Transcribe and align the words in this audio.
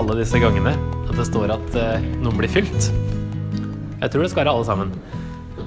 alle, 0.00 0.16
disse 0.20 0.40
gangene 0.40 0.72
at 1.10 1.16
det 1.18 1.26
står 1.28 1.52
at 1.52 1.76
eh, 1.76 2.04
noen 2.22 2.38
blir 2.38 2.50
fylt. 2.50 2.88
Jeg 4.00 4.12
tror 4.12 4.24
det 4.24 4.30
skal 4.32 4.44
være 4.44 4.54
alle 4.54 4.68
sammen. 4.68 4.92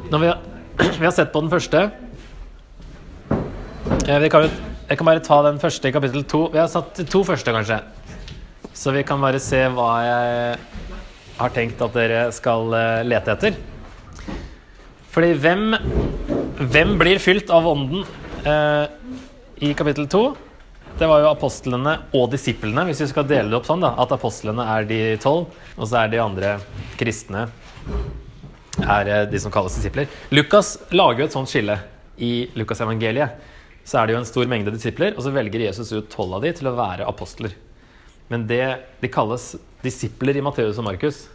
Når 0.10 0.24
vi, 0.24 0.30
har, 0.32 0.40
vi 1.02 1.06
har 1.06 1.14
sett 1.14 1.34
på 1.34 1.44
den 1.44 1.52
første 1.54 1.84
eh, 4.08 4.30
kan, 4.34 4.48
Jeg 4.90 4.98
kan 5.00 5.10
bare 5.10 5.24
ta 5.26 5.42
den 5.46 5.60
første 5.62 5.90
i 5.90 5.94
kapittel 5.96 6.26
to. 6.26 6.48
Vi 6.54 6.62
har 6.62 6.72
satt 6.72 7.04
to 7.10 7.24
første, 7.27 7.54
kanskje. 7.54 7.82
Så 8.74 8.94
vi 8.96 9.05
kan 9.05 9.22
bare 9.22 9.41
se 9.41 9.62
hva 9.70 9.91
jeg 10.02 10.58
har 11.38 11.54
tenkt 11.54 11.82
at 11.82 11.94
dere 11.98 12.26
skal 12.34 12.74
eh, 12.77 13.04
lete 13.05 13.36
etter. 13.36 13.60
Fordi 15.13 15.36
hvem, 15.38 15.76
hvem 16.74 16.96
blir 16.98 17.22
fylt 17.22 17.54
av 17.54 17.68
ånden 17.70 18.02
eh, 18.50 18.86
i 19.70 19.76
kapittel 19.77 20.10
to? 20.10 20.24
Det 20.94 21.08
var 21.10 21.24
jo 21.24 21.32
apostlene 21.32 21.96
og 22.14 22.28
disiplene, 22.30 22.84
hvis 22.86 23.02
vi 23.02 23.08
skal 23.10 23.26
dele 23.26 23.50
det 23.50 23.58
opp 23.58 23.66
sånn. 23.66 23.82
da, 23.82 23.96
At 23.98 24.14
apostlene 24.14 24.66
er 24.76 24.86
de 24.86 25.00
tolv, 25.22 25.50
og 25.74 25.88
så 25.90 26.04
er 26.04 26.12
de 26.14 26.22
andre 26.22 26.52
kristne 27.00 27.48
er 28.78 29.10
eh, 29.10 29.24
de 29.30 29.42
som 29.42 29.54
kalles 29.54 29.74
disipler. 29.78 30.08
Lukas 30.30 30.76
lager 30.94 31.24
jo 31.24 31.28
et 31.32 31.36
sånt 31.36 31.50
skille 31.50 31.80
i 32.22 32.48
Lukasevangeliet. 32.58 33.50
Så 33.84 34.00
er 34.00 34.08
det 34.08 34.16
jo 34.16 34.22
en 34.22 34.30
stor 34.30 34.48
mengde 34.50 34.72
disipler, 34.76 35.18
og 35.18 35.26
så 35.26 35.34
velger 35.34 35.66
Jesus 35.66 35.92
ut 35.96 36.14
tolv 36.14 36.38
av 36.38 36.46
de 36.46 36.54
til 36.56 36.70
å 36.70 36.78
være 36.78 37.10
apostler. 37.10 37.58
Men 38.32 38.46
det, 38.48 38.64
de 39.02 39.12
kalles 39.12 39.55
disipler 39.84 40.38
i 40.38 40.46
Matteus 40.46 40.78
og 40.80 40.88
Markus. 40.88 41.26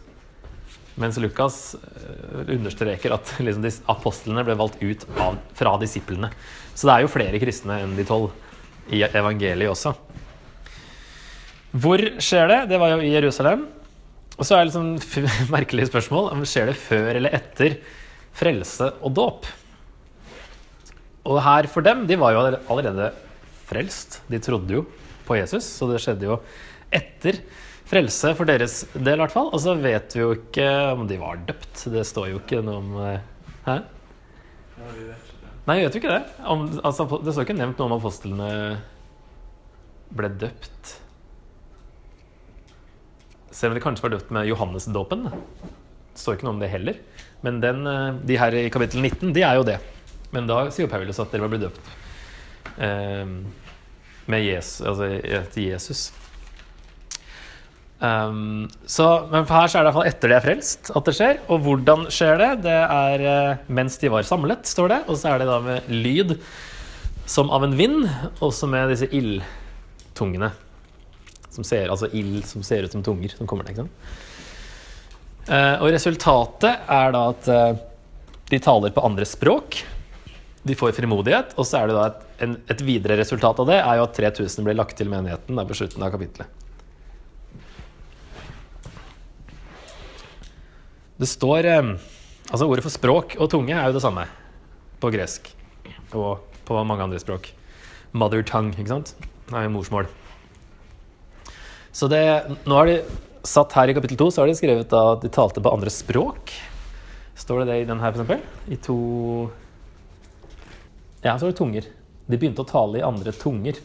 Mens 0.99 1.19
Lukas 1.19 1.75
eh, 1.75 2.55
understreker 2.55 3.19
at 3.19 3.35
liksom, 3.43 3.67
apostlene 3.91 4.47
ble 4.47 4.55
valgt 4.59 4.79
ut 4.79 5.03
av, 5.19 5.35
fra 5.55 5.75
disiplene. 5.83 6.31
Så 6.73 6.87
det 6.87 6.95
er 6.95 7.03
jo 7.03 7.11
flere 7.11 7.43
kristne 7.43 7.83
enn 7.83 7.99
de 7.99 8.07
tolv 8.07 8.31
i 8.95 9.03
evangeliet 9.05 9.71
også. 9.71 9.93
Hvor 11.69 12.01
skjer 12.17 12.49
det? 12.49 12.59
Det 12.71 12.79
var 12.81 12.95
jo 12.95 13.03
i 13.05 13.13
Jerusalem. 13.13 13.67
Og 14.39 14.47
så 14.47 14.55
er 14.55 14.63
det 14.63 14.71
liksom 14.71 15.49
merkelig 15.55 15.89
spørsmål 15.89 16.45
skjer 16.47 16.71
det 16.71 16.77
før 16.79 17.09
eller 17.19 17.35
etter 17.35 17.79
frelse 18.39 18.93
og 19.03 19.15
dåp. 19.17 19.49
Og 21.29 21.41
her 21.43 21.67
for 21.69 21.85
dem, 21.85 22.05
de 22.09 22.17
var 22.17 22.33
jo 22.33 22.43
allerede 22.71 23.11
frelst. 23.69 24.21
De 24.31 24.39
trodde 24.41 24.79
jo 24.79 24.85
på 25.27 25.37
Jesus, 25.37 25.67
så 25.67 25.89
det 25.91 26.01
skjedde 26.01 26.29
jo 26.29 26.39
etter 26.95 27.41
frelse 27.89 28.33
for 28.37 28.49
deres 28.49 28.81
del, 28.95 29.17
i 29.17 29.21
hvert 29.21 29.35
fall. 29.35 29.51
Og 29.53 29.61
så 29.61 29.75
vet 29.77 30.15
vi 30.15 30.23
jo 30.23 30.33
ikke 30.37 30.67
om 30.95 31.05
de 31.09 31.19
var 31.21 31.41
døpt. 31.45 31.85
Det 31.93 32.05
står 32.07 32.31
jo 32.33 32.41
ikke 32.41 32.63
noe 32.65 32.81
om 32.81 33.01
eh, 33.05 33.25
Hæ? 33.67 33.81
Ja, 34.79 34.93
vi 34.95 35.09
vet 35.09 35.28
jo 35.77 35.89
ikke 35.99 36.11
det. 36.11 36.23
Om, 36.49 36.65
altså, 36.83 37.05
det 37.21 37.33
står 37.35 37.45
ikke 37.45 37.57
nevnt 37.59 37.79
noe 37.79 37.89
om 37.89 37.97
apostlene 37.99 38.49
ble 40.17 40.29
døpt. 40.41 40.95
Selv 43.53 43.73
om 43.73 43.77
de 43.77 43.83
kanskje 43.83 44.05
var 44.07 44.15
døpt 44.15 44.33
med 44.33 44.49
Johannesdåpen. 44.49 45.27
Det 45.29 46.21
står 46.21 46.37
ikke 46.37 46.47
noe 46.47 46.55
om 46.57 46.63
det 46.63 46.71
heller. 46.71 46.99
Men 47.45 47.61
den, 47.63 47.85
eh, 47.87 48.19
de 48.25 48.37
her 48.39 48.55
i 48.55 48.69
kapittel 48.73 49.01
19, 49.03 49.33
de 49.35 49.43
er 49.45 49.59
jo 49.59 49.67
det. 49.67 49.77
Men 50.35 50.47
da 50.49 50.61
sier 50.69 50.87
jo 50.87 50.91
Paulus 50.91 51.19
at 51.21 51.31
dere 51.33 51.45
var 51.45 51.53
blitt 51.53 51.65
døpt 51.67 51.79
eh, 52.77 53.25
med 54.29 54.43
Jesus, 54.45 54.81
altså 54.85 55.07
til 55.53 55.69
Jesus. 55.71 56.09
Um, 57.99 58.69
så, 58.87 59.05
men 59.27 59.43
her 59.43 59.67
så 59.67 59.81
er 59.81 59.83
det 59.83 59.89
i 59.89 59.91
hvert 59.91 59.97
fall 59.97 60.07
etter 60.07 60.31
de 60.31 60.35
er 60.37 60.43
frelst 60.45 60.91
at 60.95 61.09
det 61.09 61.15
skjer. 61.17 61.41
Og 61.51 61.65
hvordan 61.65 62.07
skjer 62.13 62.39
det? 62.39 62.49
Det 62.69 62.77
er 62.79 63.25
uh, 63.25 63.67
mens 63.75 63.99
de 63.99 64.11
var 64.13 64.27
samlet, 64.27 64.69
står 64.69 64.93
det. 64.93 64.99
Og 65.07 65.19
så 65.19 65.33
er 65.33 65.41
det 65.41 65.49
da 65.49 65.59
med 65.65 65.91
lyd 65.91 66.37
som 67.29 67.51
av 67.53 67.63
en 67.67 67.75
vind, 67.77 68.07
også 68.41 68.69
med 68.71 68.89
disse 68.89 69.09
ildtungene. 69.13 70.49
Som 71.53 71.65
ser, 71.67 71.91
altså 71.91 72.09
ild 72.15 72.41
som 72.47 72.63
ser 72.65 72.87
ut 72.87 72.95
som 72.95 73.03
tunger 73.05 73.35
som 73.35 73.49
kommer 73.49 73.67
til. 73.67 73.83
sant? 73.83 74.09
Eh, 75.49 75.75
og 75.81 75.91
resultatet 75.93 76.89
er 76.89 77.13
da 77.13 77.21
at 77.31 77.47
uh, 77.49 77.77
de 78.49 78.59
taler 78.61 78.93
på 78.93 79.03
andre 79.05 79.25
språk. 79.27 79.81
De 80.65 80.75
får 80.77 80.93
frimodighet, 80.97 81.53
og 81.57 81.65
så 81.65 81.81
er 81.81 81.89
det 81.89 81.97
da 81.97 82.07
et, 82.09 82.25
en, 82.45 82.55
et 82.69 82.81
videre 82.85 83.17
resultat 83.19 83.61
av 83.61 83.69
det 83.69 83.79
er 83.81 83.99
jo 83.99 84.05
at 84.05 84.17
3000 84.17 84.65
blir 84.65 84.77
lagt 84.77 84.97
til 84.99 85.09
menigheten 85.09 85.57
der 85.57 85.69
på 85.69 85.77
slutten 85.77 86.05
av 86.05 86.13
kapittelet. 86.13 86.68
Det 91.19 91.27
står 91.27 91.67
eh, 91.67 91.93
Altså, 92.49 92.65
ordet 92.65 92.81
for 92.81 92.93
språk 92.93 93.35
og 93.37 93.49
tunge 93.51 93.75
er 93.75 93.89
jo 93.89 93.93
det 93.93 94.01
samme 94.01 94.23
på 94.99 95.11
gresk 95.13 95.51
og 96.17 96.39
på 96.65 96.79
mange 96.81 97.05
andre 97.05 97.19
språk. 97.21 97.51
Mother 98.17 98.41
tongue, 98.41 98.73
ikke 98.73 98.89
sant? 98.89 99.11
Det 99.45 99.53
er 99.53 99.67
jo 99.67 99.73
morsmål. 99.75 100.07
Så 101.93 102.09
det 102.09 102.23
Nå 102.65 102.79
har 102.79 102.89
de 102.89 102.95
satt 103.45 103.75
her 103.77 103.91
i 103.91 103.95
kapittel 103.97 104.17
to, 104.17 104.31
så 104.33 104.41
har 104.41 104.49
de 104.49 104.57
skrevet 104.57 104.89
da 104.89 105.03
de 105.21 105.29
talte 105.33 105.61
på 105.61 105.71
andre 105.71 105.93
språk. 105.93 106.55
Står 107.37 107.61
det 107.61 107.69
det 107.69 107.77
i 107.83 107.87
den 107.91 108.01
her, 108.01 108.15
for 108.15 108.23
eksempel? 108.23 108.41
I 108.73 108.79
to 108.81 108.97
Ja, 111.21 111.37
så 111.37 111.45
er 111.45 111.51
det 111.51 111.59
tunger. 111.59 111.85
De 112.25 112.37
begynte 112.37 112.65
å 112.65 112.69
tale 112.69 112.99
i 112.99 113.05
andre 113.05 113.33
tunger. 113.35 113.77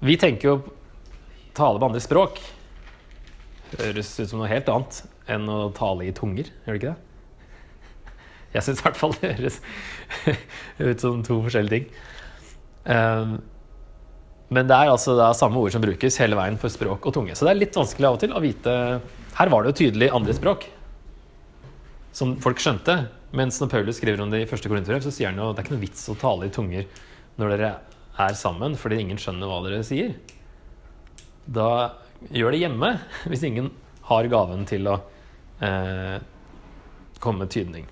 Vi 0.00 0.16
tenker 0.16 0.48
jo 0.48 0.56
tale 1.58 1.76
på 1.76 1.90
andre 1.90 2.00
språk 2.00 2.40
høres 3.76 4.14
ut 4.18 4.30
som 4.30 4.40
noe 4.40 4.50
helt 4.50 4.70
annet 4.72 5.02
enn 5.30 5.44
å 5.52 5.68
tale 5.76 6.08
i 6.08 6.14
tunger, 6.16 6.48
gjør 6.64 6.74
det 6.74 6.80
ikke 6.80 6.94
det? 6.94 7.04
Jeg 8.54 8.64
syns 8.64 8.80
i 8.80 8.86
hvert 8.86 8.96
fall 8.96 9.14
det 9.18 9.34
høres 9.36 9.60
ut 10.88 11.04
som 11.04 11.22
to 11.26 11.38
forskjellige 11.44 11.74
ting. 11.76 11.88
Um, 12.88 13.36
men 14.48 14.68
det 14.70 14.76
er 14.78 14.88
altså 14.88 15.12
da 15.18 15.28
samme 15.36 15.60
ord 15.60 15.74
som 15.74 15.84
brukes 15.84 16.16
hele 16.22 16.38
veien 16.38 16.56
for 16.60 16.72
språk 16.72 17.04
og 17.04 17.14
tunge. 17.18 17.36
Så 17.36 17.44
det 17.44 17.52
er 17.52 17.60
litt 17.60 17.76
vanskelig 17.76 18.08
av 18.08 18.16
og 18.16 18.22
til 18.22 18.32
å 18.32 18.40
vite 18.40 18.74
Her 19.36 19.52
var 19.52 19.62
det 19.62 19.74
jo 19.74 19.78
tydelig 19.82 20.08
andre 20.16 20.36
språk 20.36 20.64
som 22.16 22.32
folk 22.42 22.62
skjønte. 22.62 22.96
Mens 23.36 23.60
når 23.60 23.70
Paulus 23.74 24.00
skriver 24.00 24.24
om 24.24 24.32
det 24.32 24.42
i 24.42 24.48
første 24.48 24.70
korinterbrev, 24.70 25.04
så 25.04 25.12
sier 25.12 25.28
han 25.28 25.38
jo 25.38 25.52
det 25.52 25.60
er 25.60 25.68
ikke 25.68 25.76
noe 25.76 25.84
vits 25.84 26.08
å 26.08 26.16
tale 26.18 26.48
i 26.48 26.54
tunger 26.54 26.88
når 27.38 27.52
dere 27.52 27.70
er 28.18 28.34
sammen, 28.34 28.74
fordi 28.80 29.02
ingen 29.02 29.20
skjønner 29.20 29.50
hva 29.50 29.60
dere 29.66 29.84
sier. 29.86 30.16
Da 31.44 31.68
gjør 32.34 32.54
det 32.54 32.62
hjemme 32.64 32.90
hvis 33.30 33.44
ingen 33.48 33.70
har 34.08 34.28
gaven 34.32 34.64
til 34.68 34.88
å 34.90 34.96
eh, 35.64 36.18
komme 37.22 37.44
med 37.44 37.52
tydning. 37.52 37.86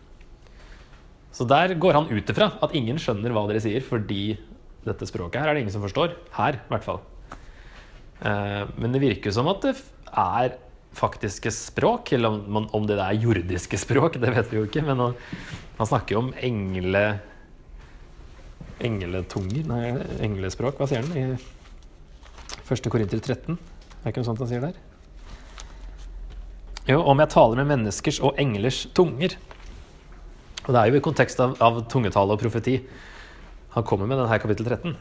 Så 1.36 1.44
der 1.48 1.74
går 1.76 1.98
han 1.98 2.06
ut 2.08 2.30
ifra 2.32 2.46
at 2.64 2.72
ingen 2.78 2.96
skjønner 3.02 3.34
hva 3.36 3.42
dere 3.50 3.60
sier, 3.60 3.82
fordi 3.84 4.36
dette 4.86 5.08
språket 5.10 5.42
her 5.42 5.50
er 5.50 5.58
det 5.58 5.64
ingen 5.66 5.74
som 5.74 5.82
forstår. 5.84 6.14
Her, 6.38 6.56
i 6.62 6.70
hvert 6.72 6.86
fall. 6.86 7.02
Eh, 8.24 8.62
men 8.80 8.94
det 8.94 9.02
virker 9.02 9.34
som 9.36 9.50
at 9.52 9.60
det 9.66 9.74
er 10.16 10.54
faktiske 10.96 11.50
språk, 11.52 12.14
eller 12.16 12.32
om, 12.32 12.38
man- 12.56 12.70
om 12.72 12.86
det 12.88 12.96
er 12.96 13.18
jordiske 13.20 13.76
språk, 13.84 14.16
det 14.22 14.32
vet 14.32 14.48
vi 14.52 14.62
jo 14.62 14.64
ikke. 14.70 14.84
Men 14.86 15.02
han, 15.04 15.16
han 15.76 15.90
snakker 15.92 16.16
jo 16.16 16.24
om 16.24 16.32
engle... 16.40 17.06
Engletunger 18.84 19.64
Nei, 19.70 19.86
englespråk, 20.24 20.76
hva 20.76 20.84
sier 20.88 21.00
han? 21.00 21.12
I 21.16 22.64
1. 22.68 22.88
Korinter 22.92 23.20
13? 23.24 23.56
Er 24.06 24.12
ikke 24.12 24.22
noe 24.22 24.28
sånt 24.28 24.38
han 24.38 24.46
sier 24.46 24.62
der? 24.62 24.76
Jo, 26.86 27.00
om 27.02 27.18
jeg 27.18 27.32
taler 27.32 27.58
med 27.58 27.72
menneskers 27.72 28.20
og 28.22 28.36
englers 28.38 28.84
tunger. 28.94 29.32
Og 30.62 30.68
det 30.70 30.78
er 30.78 30.92
jo 30.92 31.00
i 31.00 31.02
kontekst 31.02 31.40
av, 31.42 31.56
av 31.58 31.80
tungetale 31.90 32.36
og 32.36 32.38
profeti 32.38 32.76
han 33.74 33.84
kommer 33.84 34.06
med 34.06 34.20
den 34.22 34.30
her 34.30 34.38
kapittel 34.38 34.68
13. 34.70 34.94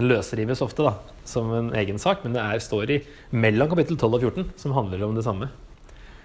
Den 0.00 0.10
løsrives 0.10 0.64
ofte 0.66 0.82
da, 0.82 0.96
som 1.22 1.52
en 1.54 1.70
egen 1.78 2.02
sak, 2.02 2.24
men 2.26 2.34
det 2.34 2.42
er, 2.42 2.58
står 2.62 2.90
i 2.90 2.98
mellom 3.30 3.70
kapittel 3.70 3.94
12 3.94 4.18
og 4.18 4.26
14, 4.26 4.50
som 4.64 4.74
handler 4.74 5.06
om 5.06 5.14
det 5.14 5.24
samme. 5.26 5.48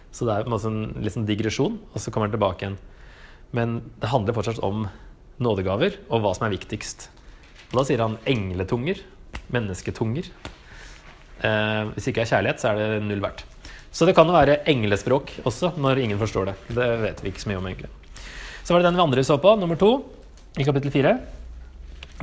Så 0.10 0.26
det 0.26 0.34
er 0.34 0.50
en 0.50 0.58
en 0.58 0.82
litt 0.98 1.14
sånn 1.14 1.30
digresjon, 1.30 1.78
og 1.94 2.02
så 2.02 2.10
kommer 2.10 2.28
han 2.28 2.34
tilbake 2.34 2.66
igjen. 2.66 2.80
Men 3.54 3.78
det 4.02 4.10
handler 4.10 4.34
fortsatt 4.34 4.66
om 4.66 4.88
nådegaver 5.38 6.02
og 6.10 6.26
hva 6.26 6.34
som 6.34 6.50
er 6.50 6.58
viktigst. 6.58 7.08
Og 7.70 7.80
da 7.80 7.86
sier 7.86 8.02
han 8.02 8.18
engletunger, 8.26 9.06
mennesketunger. 9.54 10.34
Eh, 11.42 11.82
hvis 11.96 12.12
ikke 12.12 12.24
er 12.24 12.30
kjærlighet, 12.30 12.62
så 12.62 12.72
er 12.72 12.80
det 12.80 13.04
null 13.08 13.24
verdt. 13.24 13.44
Så 13.94 14.08
det 14.10 14.16
kan 14.18 14.30
jo 14.30 14.36
være 14.36 14.62
englespråk 14.70 15.36
også, 15.46 15.74
når 15.78 16.02
ingen 16.02 16.22
forstår 16.22 16.50
det. 16.50 16.56
Det 16.74 16.88
vet 17.04 17.24
vi 17.24 17.34
ikke 17.34 17.44
så 17.44 17.52
mye 17.52 17.60
om, 17.62 17.70
egentlig. 17.70 17.92
Så 18.64 18.74
var 18.74 18.82
det 18.82 18.90
den 18.90 18.98
vi 18.98 19.06
andre 19.06 19.26
så 19.28 19.38
på, 19.42 19.56
nummer 19.60 19.78
to, 19.80 19.92
i 20.58 20.66
kapittel 20.66 20.94
fire. 20.94 21.18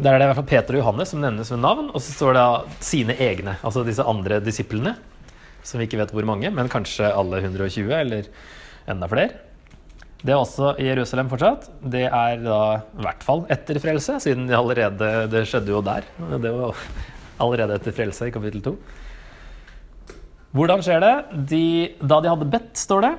Der 0.01 0.15
er 0.15 0.19
det 0.19 0.25
i 0.25 0.31
hvert 0.31 0.39
fall 0.39 0.49
Peter 0.49 0.77
og 0.77 0.83
Johannes 0.83 1.13
som 1.13 1.21
nevnes 1.23 1.51
ved 1.53 1.61
navn, 1.61 1.91
og 1.91 2.01
så 2.03 2.15
står 2.15 2.39
det 2.39 2.47
sine 2.87 3.17
egne, 3.21 3.59
altså 3.67 3.85
disse 3.87 4.07
andre 4.07 4.41
disiplene, 4.43 4.95
som 5.67 5.81
vi 5.81 5.87
ikke 5.87 6.01
vet 6.01 6.15
hvor 6.15 6.27
mange, 6.27 6.51
men 6.55 6.71
kanskje 6.73 7.11
alle 7.13 7.43
120, 7.43 7.93
eller 7.99 8.31
enda 8.91 9.09
flere. 9.11 9.37
Det 10.21 10.35
er 10.35 10.41
også 10.41 10.75
i 10.81 10.89
Jerusalem 10.89 11.31
fortsatt. 11.31 11.69
Det 11.81 12.07
er 12.07 12.43
da 12.45 12.61
i 12.81 13.05
hvert 13.05 13.23
fall 13.25 13.47
etter 13.53 13.79
frelse, 13.81 14.19
siden 14.21 14.51
det 14.51 14.59
allerede 14.59 15.13
Det 15.33 15.47
skjedde 15.49 15.73
jo 15.73 15.81
der. 15.85 16.05
Det 16.43 16.53
var 16.53 16.83
allerede 17.41 17.79
etter 17.81 17.95
frelse 17.97 18.29
i 18.29 18.35
kapittel 18.35 18.63
2. 18.65 18.75
Hvordan 20.57 20.83
skjer 20.83 21.03
det? 21.05 21.15
De, 21.51 21.65
da 22.03 22.21
de 22.25 22.31
hadde 22.33 22.49
bedt, 22.51 22.73
står 22.79 23.05
det, 23.07 23.13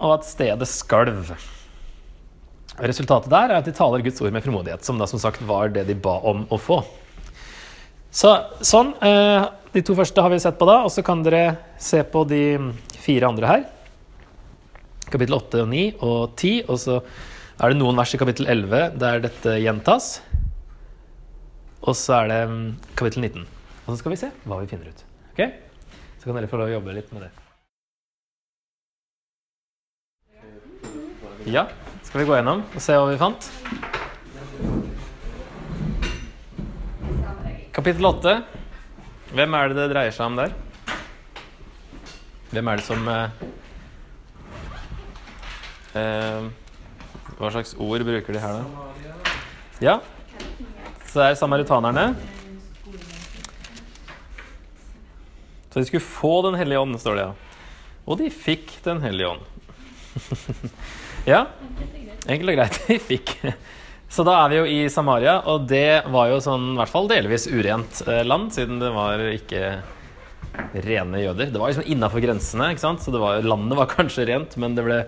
og 0.00 0.14
at 0.18 0.28
stedet 0.28 0.68
skalv. 0.70 1.32
Resultatet 2.80 3.28
der 3.32 3.50
er 3.52 3.58
at 3.58 3.66
de 3.68 3.74
taler 3.76 4.00
Guds 4.04 4.20
ord 4.24 4.32
med 4.32 4.44
frimodighet, 4.44 4.84
som 4.86 4.96
da 5.00 5.08
som 5.10 5.20
sagt 5.20 5.42
var 5.44 5.68
det 5.74 5.84
de 5.90 5.96
ba 6.00 6.16
om 6.30 6.46
å 6.48 6.56
få. 6.60 6.80
Så, 8.10 8.32
sånn. 8.64 8.94
eh, 9.04 9.44
De 9.70 9.82
to 9.86 9.94
første 9.94 10.22
har 10.24 10.32
vi 10.32 10.40
sett 10.42 10.56
på 10.58 10.66
da, 10.66 10.80
og 10.82 10.90
så 10.90 11.04
kan 11.06 11.20
dere 11.22 11.58
se 11.78 12.00
på 12.02 12.24
de 12.26 12.40
fire 12.98 13.28
andre 13.28 13.46
her. 13.46 13.68
Kapittel 15.12 15.36
8 15.36 15.60
og 15.62 15.68
9 15.70 15.84
og 16.00 16.32
10, 16.40 16.64
og 16.66 16.80
så 16.80 16.96
er 17.60 17.70
det 17.70 17.78
noen 17.78 17.98
vers 18.00 18.14
i 18.16 18.18
kapittel 18.18 18.48
11 18.50 18.96
der 18.98 19.22
dette 19.28 19.54
gjentas. 19.60 20.08
Og 21.84 21.94
så 21.94 22.22
er 22.22 22.32
det 22.32 22.40
mm, 22.50 22.66
kapittel 22.98 23.28
19. 23.28 23.46
Og 23.90 23.96
så 23.96 24.04
skal 24.04 24.12
vi 24.12 24.16
se 24.20 24.28
hva 24.46 24.60
vi 24.60 24.68
finner 24.70 24.86
ut. 24.86 25.00
Ok? 25.32 25.40
Så 26.20 26.28
kan 26.28 26.36
dere 26.38 26.46
få 26.46 26.60
lov 26.60 26.68
å 26.68 26.74
jobbe 26.76 26.92
litt 26.94 27.08
med 27.10 27.24
det. 27.26 27.30
Ja, 31.50 31.64
skal 32.06 32.22
vi 32.22 32.26
gå 32.28 32.36
gjennom 32.38 32.62
og 32.62 32.84
se 32.84 32.94
hva 32.94 33.08
vi 33.10 33.18
fant? 33.18 33.48
Kapittel 37.74 38.06
8. 38.12 38.36
Hvem 39.34 39.58
er 39.58 39.72
det 39.72 39.80
det 39.80 39.90
dreier 39.96 40.14
seg 40.14 40.30
om 40.30 40.38
der? 40.38 40.54
Hvem 42.54 42.70
er 42.70 42.78
det 42.78 42.86
som 42.86 43.10
eh, 43.10 43.46
eh, 45.98 46.50
Hva 47.40 47.56
slags 47.56 47.74
ord 47.74 48.06
bruker 48.06 48.38
de 48.38 48.46
her, 48.46 48.60
da? 48.60 48.64
Ja, 49.82 49.98
så 51.08 51.24
det 51.24 51.32
er 51.32 51.40
samaritanerne. 51.42 52.12
Så 55.70 55.78
de 55.78 55.86
skulle 55.86 56.02
få 56.04 56.42
Den 56.46 56.58
hellige 56.58 56.82
ånd, 56.82 56.98
står 57.00 57.16
det, 57.16 57.28
ja. 57.28 57.66
Og 58.06 58.18
de 58.18 58.30
fikk 58.34 58.72
Den 58.84 59.02
hellige 59.04 59.34
ånd. 59.36 59.46
ja, 61.32 61.44
enkelt 62.26 62.50
og 62.50 62.56
greit. 62.58 62.80
De 62.88 62.98
fikk. 62.98 63.36
Så 64.10 64.24
da 64.26 64.34
er 64.40 64.50
vi 64.50 64.58
jo 64.58 64.66
i 64.66 64.78
Samaria, 64.90 65.36
og 65.46 65.68
det 65.70 66.02
var 66.10 66.32
jo 66.32 66.40
sånn, 66.42 66.72
i 66.74 66.80
hvert 66.80 66.90
fall 66.90 67.06
delvis 67.10 67.46
urent 67.46 68.00
eh, 68.08 68.24
land, 68.26 68.50
siden 68.56 68.80
det 68.82 68.90
var 68.90 69.22
ikke 69.30 69.68
rene 70.82 71.20
jøder. 71.22 71.52
Det 71.52 71.60
var 71.60 71.70
liksom 71.70 71.86
innafor 71.86 72.24
grensene, 72.24 72.72
ikke 72.74 72.82
sant? 72.82 73.04
så 73.04 73.14
var, 73.14 73.38
landet 73.46 73.78
var 73.78 73.86
kanskje 73.92 74.26
rent, 74.32 74.56
men 74.58 74.74
det 74.74 74.82
ble 74.86 74.98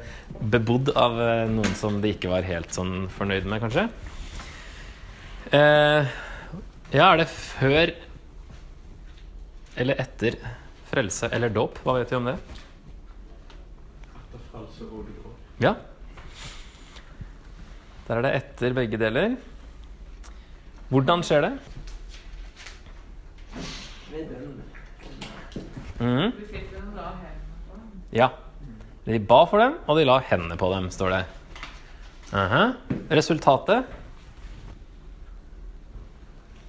bebodd 0.55 0.93
av 0.95 1.19
eh, 1.19 1.51
noen 1.51 1.75
som 1.79 1.99
de 2.03 2.15
ikke 2.15 2.31
var 2.31 2.47
helt 2.47 2.71
sånn 2.75 3.09
fornøyd 3.17 3.49
med, 3.51 3.65
kanskje. 3.65 3.89
Eh, 5.51 6.15
ja, 6.95 7.09
er 7.09 7.25
det 7.25 7.29
før 7.33 7.97
eller 9.77 10.01
etter 10.01 10.37
frelse 10.91 11.29
eller 11.33 11.53
dåp? 11.53 11.79
Hva 11.85 11.99
vet 11.99 12.13
vi 12.13 12.19
om 12.19 12.29
det? 12.29 12.37
Ja. 15.63 15.75
Der 18.07 18.19
er 18.19 18.27
det 18.27 18.33
etter 18.41 18.75
begge 18.77 18.99
deler. 19.01 19.37
Hvordan 20.93 21.23
skjer 21.25 21.47
det? 21.47 21.53
Mm. 26.03 26.33
Ja. 28.13 28.29
De 29.07 29.19
ba 29.19 29.45
for 29.51 29.59
dem, 29.63 29.79
og 29.89 29.99
de 29.99 30.05
la 30.07 30.19
hendene 30.29 30.59
på 30.59 30.69
dem, 30.75 30.91
står 30.95 31.15
det. 31.15 31.23
Aha. 32.37 32.63
Resultatet? 33.13 33.89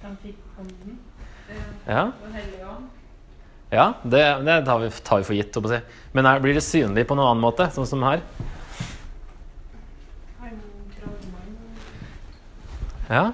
De 0.02 0.10
fikk 0.22 0.40
ånden 0.60 0.98
Ja, 1.86 2.08
og. 2.08 2.63
Ja 3.74 3.86
det, 4.02 4.24
det 4.46 4.58
tar, 4.66 4.82
vi, 4.82 4.90
tar 5.04 5.22
vi 5.22 5.28
for 5.28 5.36
gitt. 5.36 5.56
å 5.58 5.70
si. 5.70 5.80
Men 6.14 6.28
er, 6.30 6.42
blir 6.42 6.56
det 6.56 6.64
synlig 6.64 7.06
på 7.08 7.16
noen 7.18 7.32
annen 7.32 7.44
måte, 7.44 7.68
sånn 7.74 7.88
som 7.88 8.04
her? 8.06 8.22
Ja. 13.08 13.24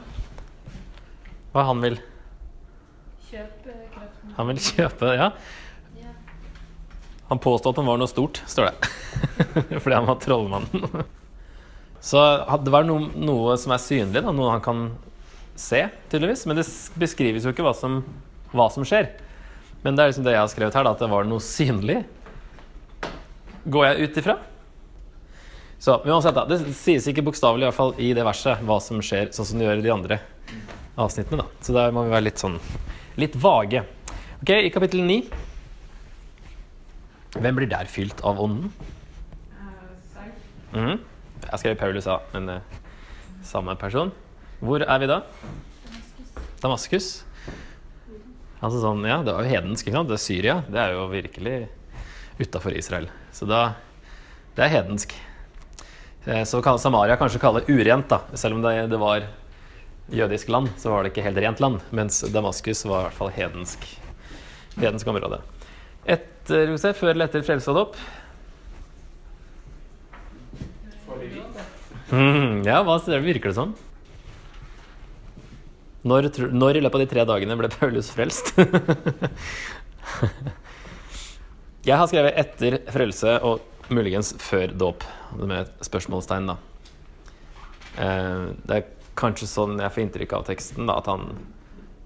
Hva 1.55 1.65
han 1.69 1.83
vil? 1.83 2.01
Kjøpe 3.31 3.75
kreften. 3.95 4.35
Han 4.37 4.51
vil 4.51 4.61
kjøpe, 4.65 5.13
ja. 5.15 5.31
Ja. 6.01 6.15
Han 7.31 7.43
påstod 7.43 7.75
at 7.75 7.81
han 7.83 7.91
var 7.91 8.01
noe 8.01 8.11
stort, 8.11 8.43
står 8.51 8.71
det. 8.71 8.91
Fordi 9.83 9.95
han 9.95 10.09
var 10.11 10.19
trollmannen. 10.23 11.07
Så 12.01 12.21
det 12.65 12.73
var 12.73 12.87
noe, 12.89 13.11
noe 13.15 13.57
som 13.61 13.75
er 13.77 13.83
synlig, 13.83 14.25
da, 14.25 14.33
noe 14.35 14.55
han 14.57 14.65
kan 14.65 14.85
se, 15.55 15.85
tydeligvis. 16.11 16.47
Men 16.49 16.59
det 16.59 16.67
beskrives 16.99 17.47
jo 17.47 17.55
ikke 17.55 17.67
hva 17.67 17.75
som, 17.77 18.01
hva 18.55 18.71
som 18.73 18.87
skjer. 18.89 19.13
Men 19.83 19.97
det 19.97 20.03
er 20.03 20.13
liksom 20.13 20.25
det 20.27 20.35
jeg 20.35 20.43
har 20.43 20.53
skrevet 20.53 20.77
her, 20.77 20.85
da, 20.85 20.93
at 20.93 21.03
det 21.03 21.11
var 21.11 21.29
noe 21.29 21.41
synlig. 21.45 22.03
Går 23.65 23.87
jeg 23.87 24.09
ut 24.09 24.21
ifra? 24.23 24.37
Så 25.81 25.97
men 26.05 26.13
uansett, 26.13 26.37
da. 26.37 26.45
Det 26.45 26.75
sies 26.77 27.07
ikke 27.09 27.25
bokstavelig 27.25 27.65
i 27.65 27.69
hvert 27.71 27.79
fall 27.79 27.95
i 27.97 28.11
det 28.17 28.25
verset 28.27 28.61
hva 28.69 28.77
som 28.85 29.01
skjer, 29.05 29.31
sånn 29.33 29.49
som 29.49 29.61
det 29.61 29.69
gjør 29.69 29.81
i 29.81 29.87
de 29.87 29.95
andre 29.95 30.21
avsnittene. 31.01 31.41
da. 31.41 31.65
Så 31.65 31.73
der 31.77 31.95
må 31.97 32.05
vi 32.05 32.13
være 32.13 32.27
litt 32.29 32.43
sånn 32.43 32.59
litt 33.21 33.37
vage. 33.41 33.85
Ok, 34.41 34.53
I 34.57 34.73
kapittel 34.73 35.03
9 35.05 35.23
Hvem 37.41 37.57
blir 37.57 37.69
der 37.71 37.87
fylt 37.87 38.21
av 38.27 38.41
ånden? 38.43 38.73
Mm 40.73 40.85
-hmm. 40.87 40.99
Jeg 41.51 41.59
skrev 41.59 41.77
Paulus, 41.77 42.07
A, 42.07 42.21
men 42.33 42.49
uh, 42.49 42.61
samme 43.43 43.77
person. 43.77 44.13
Hvor 44.61 44.83
er 44.83 44.99
vi 44.99 45.07
da? 45.07 45.23
Damaskus. 46.63 47.25
Altså 48.61 48.81
sånn, 48.83 49.01
ja, 49.09 49.23
Det 49.25 49.33
var 49.33 49.45
jo 49.47 49.51
hedensk. 49.55 49.87
ikke 49.87 49.97
sant? 49.97 50.09
Det 50.11 50.17
er 50.19 50.25
Syria. 50.25 50.57
Det 50.69 50.81
er 50.81 50.93
jo 50.93 51.07
virkelig 51.09 51.69
utafor 52.41 52.77
Israel. 52.77 53.09
Så 53.33 53.47
da 53.49 53.75
Det 54.57 54.65
er 54.67 54.75
hedensk. 54.83 55.15
Eh, 56.27 56.43
Så 56.45 56.61
Samaria 56.79 57.17
kanskje 57.17 57.41
kalle 57.41 57.63
urent, 57.69 58.09
da. 58.09 58.21
Selv 58.35 58.55
om 58.57 58.63
det, 58.63 58.91
det 58.91 58.99
var 58.99 59.23
jødisk 60.11 60.49
land, 60.49 60.69
så 60.77 60.91
var 60.91 61.03
det 61.05 61.13
ikke 61.13 61.23
helt 61.25 61.39
rent 61.39 61.61
land. 61.61 61.81
Mens 61.93 62.21
Damaskus 62.33 62.85
var 62.85 63.01
i 63.01 63.09
hvert 63.09 63.15
fall 63.19 63.31
hedensk, 63.31 63.79
hedensk 64.77 65.07
område. 65.07 65.41
Etter, 66.05 66.67
Josef, 66.73 66.99
Før 66.99 67.11
eller 67.15 67.29
etter 67.29 67.43
frelse 67.47 67.71
og 67.71 67.77
dåp? 67.77 67.97
Mm, 72.11 72.65
ja, 72.67 72.83
hva 72.83 72.99
virker 73.23 73.51
det 73.51 73.55
som? 73.55 73.75
Når, 76.01 76.31
når 76.57 76.79
i 76.79 76.81
løpet 76.81 76.97
av 76.97 77.03
de 77.03 77.09
tre 77.11 77.25
dagene 77.29 77.57
ble 77.61 77.69
Paulus 77.73 78.09
frelst? 78.15 78.55
Jeg 81.89 81.97
har 81.97 82.09
skrevet 82.09 82.37
'etter 82.37 82.79
frelse' 82.93 83.39
og 83.45 83.61
muligens 83.93 84.33
'før 84.37 84.73
dåp', 84.77 85.05
med 85.37 85.61
et 85.67 85.85
spørsmålstegn. 85.85 86.47
da. 86.47 86.57
Eh, 87.97 88.53
Det 88.67 88.77
er 88.77 88.85
kanskje 89.17 89.49
sånn 89.49 89.79
jeg 89.81 89.93
får 89.93 90.03
inntrykk 90.05 90.33
av 90.33 90.45
teksten, 90.47 90.87
da, 90.87 90.97
at 90.99 91.07
han 91.07 91.37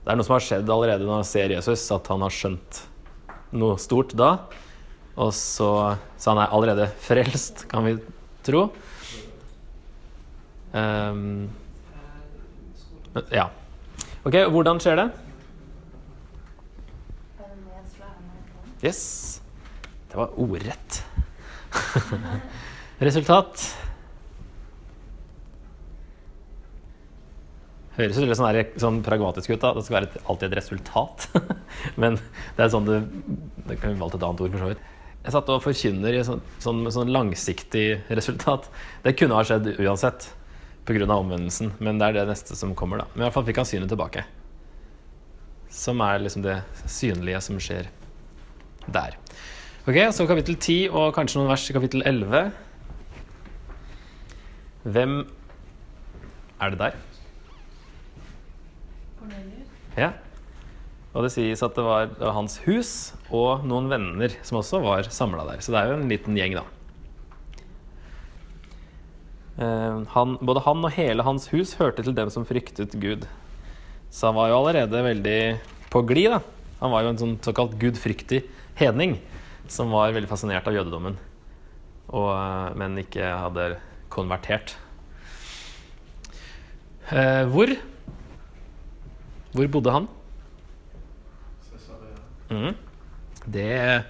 Det 0.04 0.12
er 0.12 0.16
noe 0.16 0.24
som 0.24 0.34
har 0.34 0.40
skjedd 0.44 0.68
allerede 0.68 1.06
når 1.06 1.14
han 1.14 1.24
ser 1.24 1.48
Jesus, 1.48 1.90
at 1.90 2.06
han 2.08 2.20
har 2.20 2.30
skjønt 2.30 2.82
noe 3.52 3.78
stort 3.78 4.12
da. 4.14 4.38
Og 5.16 5.32
så, 5.32 5.96
så 6.18 6.30
han 6.34 6.42
er 6.42 6.52
allerede 6.52 6.90
frelst, 7.00 7.68
kan 7.70 7.84
vi 7.86 7.94
tro. 8.44 8.70
Um, 10.74 11.48
ja. 13.32 13.48
Ok, 14.24 14.36
hvordan 14.48 14.78
skjer 14.80 14.96
det? 14.96 15.08
Yes. 18.84 19.00
Det 20.08 20.16
var 20.16 20.30
ordrett. 20.40 21.00
Resultat. 23.04 23.64
Høres 27.94 28.16
jo 28.18 28.24
litt 28.24 28.38
sånn, 28.38 28.60
sånn 28.80 29.02
pragmatisk 29.04 29.52
ut. 29.52 29.60
da 29.60 29.74
Det 29.76 29.84
skal 29.84 29.98
være 29.98 30.22
alltid 30.24 30.46
et 30.48 30.56
resultat. 30.58 31.28
Men 32.00 32.16
det 32.56 32.64
er 32.64 32.72
sånn 32.72 32.88
det 32.88 33.02
Det 33.68 33.76
kan 33.80 33.92
vi 33.92 34.00
valgt 34.00 34.16
et 34.16 34.24
annet 34.24 34.40
ord, 34.40 34.56
for 34.56 34.64
så 34.64 34.70
vidt. 34.72 34.88
Jeg 35.24 35.36
satt 35.36 35.52
og 35.52 35.62
forkynner 35.64 36.16
i 36.16 36.24
sånn, 36.24 36.40
sånn, 36.64 36.80
sånn 36.92 37.12
langsiktig 37.12 37.86
resultat. 38.08 38.70
Det 39.04 39.14
kunne 39.20 39.36
ha 39.36 39.44
skjedd 39.44 39.70
uansett 39.78 40.30
pga. 40.84 41.06
omvendelsen, 41.08 41.72
men 41.80 41.98
det 41.98 42.08
er 42.08 42.12
det 42.20 42.28
neste 42.28 42.56
som 42.56 42.74
kommer. 42.74 42.98
da 42.98 43.06
Men 43.14 43.22
i 43.22 43.24
hvert 43.26 43.34
fall 43.34 43.46
fikk 43.46 43.62
han 43.62 43.68
synet 43.68 43.88
tilbake. 43.88 44.24
Som 45.70 46.00
er 46.00 46.18
liksom 46.20 46.42
det 46.42 46.62
synlige 46.86 47.40
som 47.40 47.58
skjer 47.58 47.88
der. 48.86 49.16
Ok, 49.86 49.96
Så 50.12 50.26
kapittel 50.26 50.56
10 50.56 50.90
og 50.90 51.14
kanskje 51.14 51.40
noen 51.40 51.50
vers 51.50 51.70
i 51.70 51.74
kapittel 51.76 52.02
11. 52.04 52.52
Hvem 54.84 55.26
er 56.60 56.70
det 56.70 56.78
der? 56.78 56.96
Cornelius. 59.18 59.72
Ja. 59.96 60.12
Og 61.14 61.24
det 61.24 61.32
sies 61.32 61.62
at 61.62 61.76
det 61.76 61.84
var, 61.86 62.08
det 62.10 62.24
var 62.24 62.34
hans 62.34 62.58
hus 62.66 63.14
og 63.30 63.64
noen 63.68 63.88
venner 63.92 64.32
som 64.42 64.58
også 64.58 64.80
var 64.82 65.06
samla 65.08 65.46
der. 65.46 65.60
Så 65.62 65.72
det 65.72 65.80
er 65.80 65.92
jo 65.92 65.98
en 66.00 66.08
liten 66.10 66.36
gjeng, 66.36 66.56
da. 66.58 66.64
Eh, 69.54 70.02
han, 70.14 70.34
både 70.42 70.62
han 70.64 70.82
og 70.82 70.94
hele 70.96 71.26
hans 71.26 71.46
hus 71.52 71.76
hørte 71.78 72.02
til 72.02 72.16
dem 72.16 72.30
som 72.32 72.46
fryktet 72.48 72.96
Gud. 72.98 73.28
Så 74.10 74.30
han 74.30 74.38
var 74.38 74.50
jo 74.50 74.58
allerede 74.58 75.04
veldig 75.06 75.40
på 75.92 76.02
glid. 76.06 76.38
Han 76.80 76.92
var 76.92 77.04
jo 77.04 77.12
en 77.12 77.20
sånn 77.20 77.36
såkalt 77.44 77.76
gudfryktig 77.80 78.42
hedning 78.78 79.18
som 79.70 79.92
var 79.94 80.12
veldig 80.14 80.28
fascinert 80.28 80.66
av 80.68 80.74
jødedommen, 80.76 81.14
og, 82.10 82.30
eh, 82.34 82.74
men 82.76 82.98
ikke 83.00 83.24
hadde 83.24 83.78
konvertert. 84.12 84.74
Eh, 87.10 87.44
hvor? 87.48 87.70
Hvor 89.54 89.70
bodde 89.70 89.94
han? 89.94 90.08
Mm. 92.50 92.74
Det 93.46 94.04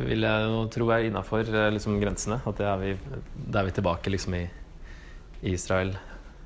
vil 0.00 0.26
jeg 0.26 0.46
jo 0.46 0.60
tro 0.72 0.88
er 0.94 1.08
innafor 1.08 1.48
liksom, 1.74 1.98
grensene. 2.02 2.40
At 2.46 2.60
det 2.60 2.68
er 2.68 2.80
vi, 2.82 2.94
da 3.50 3.62
er 3.62 3.70
vi 3.70 3.76
tilbake 3.78 4.12
liksom, 4.12 4.36
i 4.36 4.44
Israel, 5.52 5.94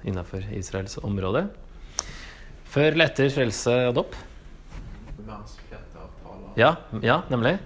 innafor 0.06 0.44
Israels 0.54 0.98
område. 1.02 1.46
Før 2.74 2.90
eller 2.92 3.10
etter 3.10 3.30
frelse 3.34 3.74
og 3.90 3.98
dåp? 4.00 4.16
Ja, 6.58 6.76
ja, 7.02 7.20
nemlig. 7.30 7.56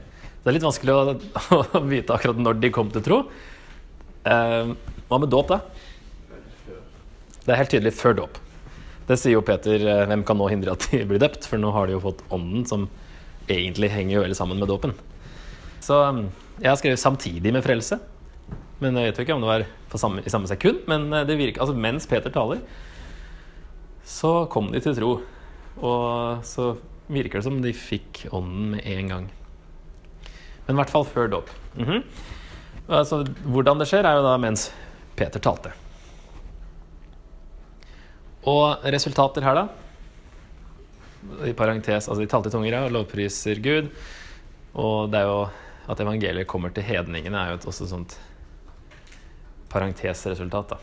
Det 0.42 0.48
er 0.50 0.56
litt 0.56 0.64
vanskelig 0.64 0.94
å, 0.94 1.14
å 1.78 1.84
vite 1.84 2.14
akkurat 2.14 2.40
når 2.40 2.60
de 2.62 2.72
kom 2.72 2.92
til 2.92 3.04
tro. 3.04 3.22
Eh, 4.28 4.75
hva 5.08 5.20
med 5.20 5.32
dåp, 5.32 5.52
da? 5.52 5.60
Det 7.44 7.54
er 7.54 7.60
helt 7.62 7.72
tydelig 7.72 7.94
før 7.96 8.16
dåp. 8.22 8.40
Det 9.08 9.16
sier 9.16 9.38
jo 9.38 9.44
Peter, 9.44 9.80
eh, 9.80 10.06
hvem 10.08 10.25
kan 10.28 10.37
nå 10.40 10.48
hindre 10.52 10.75
at 10.76 10.88
de 10.92 11.02
blir 11.08 11.20
døpt? 11.20 11.48
For 11.48 11.60
nå 11.60 11.72
har 11.72 11.88
de 11.88 11.96
jo 11.96 12.02
fått 12.04 12.25
ånden, 12.34 12.64
som 12.68 12.88
egentlig 13.49 13.90
henger 13.93 14.19
jo 14.19 14.23
veldig 14.25 14.38
sammen 14.38 14.61
med 14.61 14.71
dåpen. 14.71 14.95
Så 15.85 15.99
eh, 16.05 16.23
jeg 16.61 16.71
har 16.71 16.78
skrevet 16.81 17.00
'samtidig 17.02 17.52
med 17.52 17.64
frelse'. 17.64 18.00
Men 18.81 18.95
jeg 18.95 19.11
vet 19.11 19.19
jo 19.19 19.25
ikke 19.26 19.35
om 19.35 19.43
det 19.43 19.50
var 19.50 19.99
samme, 19.99 20.23
i 20.23 20.31
samme 20.31 20.47
sekund. 20.47 20.85
Men 20.87 21.12
eh, 21.12 21.26
det 21.26 21.38
virker, 21.38 21.61
altså 21.61 21.75
mens 21.75 22.07
Peter 22.07 22.31
taler, 22.31 22.61
så 24.05 24.47
kom 24.50 24.73
de 24.73 24.81
til 24.81 24.97
tro. 24.97 25.21
Og 25.78 26.45
så 26.45 26.76
virker 27.09 27.38
det 27.38 27.45
som 27.45 27.61
de 27.62 27.73
fikk 27.73 28.26
ånden 28.33 28.71
med 28.76 28.87
en 28.87 29.09
gang. 29.09 29.28
Men 30.67 30.76
i 30.76 30.81
hvert 30.83 30.93
fall 30.93 31.05
før 31.09 31.31
dåp. 31.33 31.50
Mhm. 31.78 32.02
altså, 32.88 33.25
hvordan 33.45 33.78
det 33.78 33.88
skjer, 33.88 34.05
er 34.05 34.17
jo 34.17 34.23
da 34.23 34.37
mens 34.37 34.71
Peter 35.17 35.40
talte. 35.40 35.73
Og 38.49 38.85
resultater 38.85 39.43
her, 39.45 39.55
da? 39.55 39.88
I 41.46 41.52
parentes, 41.56 42.06
altså 42.06 42.20
De 42.22 42.28
talte 42.30 42.50
i 42.50 42.54
tunger 42.54 42.76
og 42.82 42.92
lovpriser 42.94 43.60
Gud. 43.62 43.90
Og 44.78 45.10
det 45.10 45.20
er 45.20 45.26
jo 45.26 45.40
at 45.88 46.00
evangeliet 46.04 46.46
kommer 46.46 46.70
til 46.75 46.84
hedningene, 46.84 47.38
er 47.38 47.54
jo 47.54 47.58
et 47.58 47.66
også 47.70 47.88
sånt 47.88 48.18
parentesresultat. 49.72 50.75
da. 50.75 50.78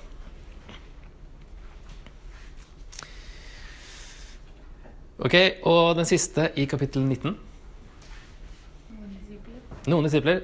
Ok, 5.25 5.35
og 5.63 5.95
den 5.95 6.07
siste 6.09 6.49
i 6.59 6.65
kapittel 6.67 7.05
19. 7.05 7.37
Noen 8.91 9.13
disipler. 9.15 9.61
Noen 9.87 10.09
disipler. 10.09 10.41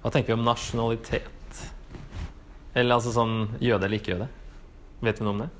Hva 0.00 0.10
tenker 0.10 0.32
vi 0.32 0.38
om 0.40 0.48
nasjonalitet? 0.48 1.62
Eller 2.74 2.96
altså 2.96 3.12
sånn 3.14 3.58
jøde 3.62 3.86
eller 3.86 4.00
ikke 4.00 4.14
jøde? 4.16 4.28
Vet 5.04 5.20
vi 5.20 5.26
noe 5.26 5.36
om 5.36 5.42
det? 5.44 5.50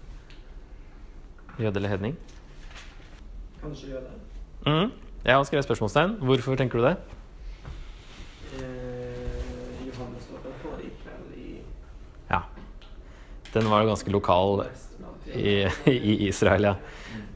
Jøde 1.60 1.76
eller 1.78 1.92
hedning? 1.92 2.18
Kanskje 3.60 3.92
gjør 3.92 4.04
det. 4.06 4.18
Mhm. 4.66 4.92
Jeg 5.24 5.36
har 5.36 5.44
skrevet 5.44 5.66
spørsmålstegn. 5.68 6.14
Hvorfor 6.24 6.56
tenker 6.56 6.80
du 6.80 6.86
det? 6.86 6.96
Eh, 8.56 9.82
Johannes 9.86 10.30
var 10.32 10.46
på 10.46 10.76
kveld 11.02 11.34
i 11.36 11.60
Ja. 12.30 12.42
Den 13.52 13.68
var 13.68 13.82
jo 13.82 13.90
ganske 13.92 14.10
lokal 14.10 14.64
i, 15.34 15.68
i 15.86 16.28
Israel, 16.28 16.62
ja. 16.62 16.74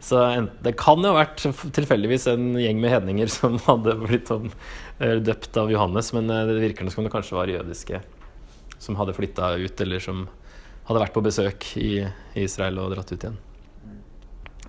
Så 0.05 0.21
det 0.63 0.75
kan 0.77 1.01
jo 1.01 1.13
ha 1.13 1.23
vært 1.23 1.45
tilfeldigvis 1.77 2.27
en 2.33 2.55
gjeng 2.61 2.81
med 2.83 2.93
hedninger 2.93 3.31
som 3.33 3.57
hadde 3.69 3.95
blitt 4.03 4.29
sånn, 4.29 4.51
eh, 4.99 5.17
døpt 5.21 5.57
av 5.61 5.73
Johannes, 5.73 6.13
men 6.17 6.29
eh, 6.31 6.45
det 6.51 6.61
virker 6.61 6.91
som 6.93 7.07
det 7.07 7.13
kanskje 7.13 7.39
var 7.39 7.53
jødiske 7.53 8.03
som 8.85 8.99
hadde 9.01 9.15
flytta 9.17 9.55
ut, 9.57 9.81
eller 9.81 10.03
som 10.03 10.27
hadde 10.85 11.01
vært 11.01 11.15
på 11.15 11.23
besøk 11.25 11.71
i 11.81 12.05
Israel 12.37 12.83
og 12.83 12.93
dratt 12.93 13.13
ut 13.13 13.23
igjen. 13.23 13.39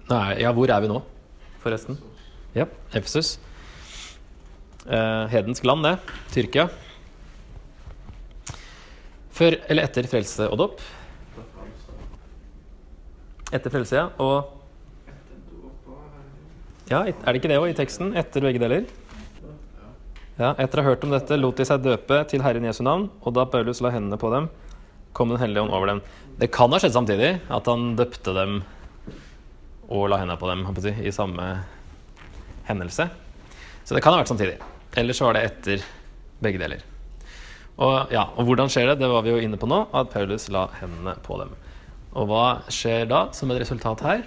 Nei, 0.08 0.38
ja, 0.40 0.54
hvor 0.56 0.72
er 0.72 0.84
vi 0.84 0.92
nå, 0.92 1.02
forresten? 1.66 1.98
Ja, 2.56 2.68
Efesus. 2.94 3.36
Eh, 4.86 5.24
hedensk 5.34 5.66
land, 5.66 5.84
det. 5.84 5.96
Tyrkia. 6.34 6.70
Før 9.36 9.58
eller 9.68 9.90
etter 9.90 10.08
frelse 10.08 10.46
og 10.48 10.60
dåp? 10.62 10.84
Etter 13.52 13.74
frelse, 13.74 13.98
ja. 13.98 14.06
Og 14.22 14.52
ja, 16.86 17.02
er 17.02 17.16
det 17.18 17.40
ikke 17.40 17.50
det 17.50 17.58
òg 17.58 17.72
i 17.72 17.78
teksten? 17.78 18.14
Etter 18.18 18.46
begge 18.46 18.62
deler? 18.62 18.86
Ja, 20.38 20.52
Etter 20.60 20.82
å 20.82 20.84
ha 20.84 20.92
hørt 20.92 21.04
om 21.08 21.14
dette 21.16 21.38
lot 21.40 21.58
de 21.58 21.66
seg 21.66 21.82
døpe 21.82 22.20
til 22.30 22.44
Herren 22.46 22.68
Jesu 22.68 22.84
navn, 22.86 23.08
og 23.24 23.34
da 23.38 23.48
Paulus 23.50 23.82
la 23.82 23.90
hendene 23.96 24.20
på 24.22 24.30
dem, 24.34 24.50
kom 25.16 25.32
Den 25.32 25.40
hellige 25.40 25.64
ånd 25.64 25.74
over 25.74 25.88
dem. 25.88 26.02
Det 26.38 26.52
kan 26.52 26.72
ha 26.76 26.80
skjedd 26.80 26.94
samtidig, 26.94 27.30
at 27.48 27.70
han 27.72 27.96
døpte 27.96 28.36
dem 28.36 28.60
og 29.89 30.10
la 30.10 30.20
hendene 30.22 30.39
på 30.39 30.50
dem 30.50 30.65
si, 30.82 30.94
i 31.06 31.13
samme 31.13 31.46
hendelse. 32.65 33.08
Så 33.86 33.94
det 33.94 34.01
kan 34.01 34.15
ha 34.15 34.22
vært 34.22 34.32
samtidig. 34.32 34.58
Eller 34.98 35.13
så 35.13 35.27
var 35.27 35.38
det 35.38 35.46
etter 35.50 35.84
begge 36.42 36.62
deler. 36.62 36.84
Og, 37.75 38.12
ja, 38.13 38.24
og 38.39 38.48
hvordan 38.48 38.72
skjer 38.72 38.94
det? 38.94 39.01
Det 39.01 39.10
var 39.12 39.25
vi 39.25 39.34
jo 39.34 39.42
inne 39.44 39.60
på 39.60 39.68
nå, 39.68 39.84
at 39.94 40.13
Paulus 40.13 40.48
la 40.54 40.70
hendene 40.80 41.18
på 41.25 41.38
dem. 41.42 41.51
Og 42.15 42.30
hva 42.30 42.46
skjer 42.72 43.10
da 43.12 43.25
som 43.36 43.51
et 43.51 43.60
resultat 43.60 44.04
her? 44.06 44.24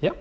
Ja. 0.00 0.14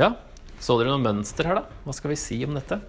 Ja, 0.00 0.14
så 0.56 0.78
dere 0.80 0.94
noe 0.94 1.04
mønster 1.04 1.50
her, 1.50 1.60
da? 1.60 1.82
Hva 1.84 1.94
skal 1.96 2.14
vi 2.14 2.18
si 2.18 2.40
om 2.48 2.56
dette? 2.56 2.80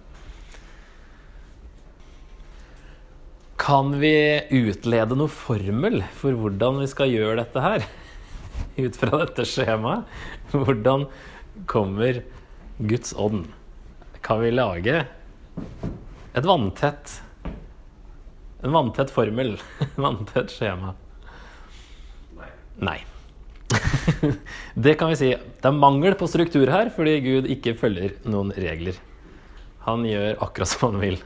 Kan 3.74 3.96
vi 3.98 4.38
utlede 4.54 5.16
noe 5.18 5.32
formel 5.34 6.04
for 6.14 6.36
hvordan 6.38 6.76
vi 6.84 6.88
skal 6.92 7.10
gjøre 7.10 7.40
dette 7.40 7.62
her? 7.64 7.86
Ut 8.84 8.98
fra 9.02 9.18
dette 9.24 9.46
skjemaet? 9.50 10.12
Hvordan 10.52 11.08
kommer 11.72 12.20
Guds 12.78 13.16
ånd? 13.18 13.48
Kan 14.22 14.44
vi 14.44 14.52
lage 14.54 15.00
et 16.38 16.46
vanntett 16.46 17.16
En 18.62 18.76
vanntett 18.76 19.10
formel? 19.16 19.56
Vanntett 20.06 20.54
skjema? 20.54 20.94
Nei. 22.38 22.52
Nei. 22.92 23.00
det 24.86 24.94
kan 25.00 25.16
vi 25.16 25.18
si. 25.18 25.32
Det 25.34 25.72
er 25.72 25.80
mangel 25.80 26.14
på 26.20 26.30
struktur 26.30 26.70
her 26.70 26.94
fordi 26.94 27.16
Gud 27.26 27.50
ikke 27.58 27.74
følger 27.82 28.20
noen 28.22 28.54
regler. 28.54 29.02
Han 29.90 30.06
gjør 30.06 30.38
akkurat 30.46 30.72
som 30.76 30.92
han 30.92 31.02
vil. 31.08 31.18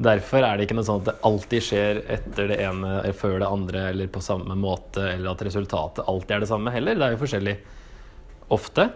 Derfor 0.00 0.42
er 0.46 0.56
det 0.56 0.66
ikke 0.66 0.76
noe 0.78 0.86
sånn 0.86 1.02
at 1.02 1.10
det 1.10 1.20
alltid 1.28 1.64
skjer 1.66 2.00
etter 2.10 2.48
det 2.50 2.58
ene 2.64 2.94
eller 3.02 3.16
før 3.16 3.38
det 3.42 3.50
andre 3.50 3.84
eller 3.90 4.08
på 4.10 4.22
samme 4.24 4.56
måte, 4.58 5.04
eller 5.12 5.34
at 5.34 5.44
resultatet 5.46 6.08
alltid 6.08 6.36
er 6.36 6.44
det 6.44 6.50
samme 6.50 6.72
heller. 6.74 6.96
Det 6.96 7.06
er 7.06 7.14
jo 7.14 7.20
forskjellig 7.20 7.56
ofte. 8.56 8.88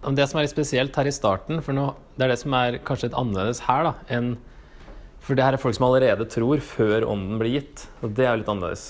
Det 0.00 0.24
som 0.30 0.38
er 0.40 0.46
litt 0.46 0.54
spesielt 0.54 0.96
her 0.96 1.10
i 1.10 1.12
starten, 1.12 1.60
for 1.60 1.76
nå, 1.76 1.90
det 2.16 2.24
er 2.24 2.32
det 2.32 2.40
som 2.40 2.54
er 2.56 2.78
kanskje 2.86 3.10
litt 3.10 3.18
annerledes 3.20 3.66
her, 3.66 3.90
da, 3.90 3.92
enn 4.08 4.38
For 5.20 5.36
det 5.36 5.44
her 5.44 5.52
er 5.52 5.60
folk 5.60 5.76
som 5.76 5.84
allerede 5.84 6.24
tror 6.32 6.62
før 6.64 7.04
ånden 7.04 7.36
blir 7.36 7.58
gitt. 7.58 7.82
Og 8.00 8.14
det 8.16 8.24
er 8.24 8.30
jo 8.32 8.40
litt 8.40 8.48
annerledes. 8.48 8.84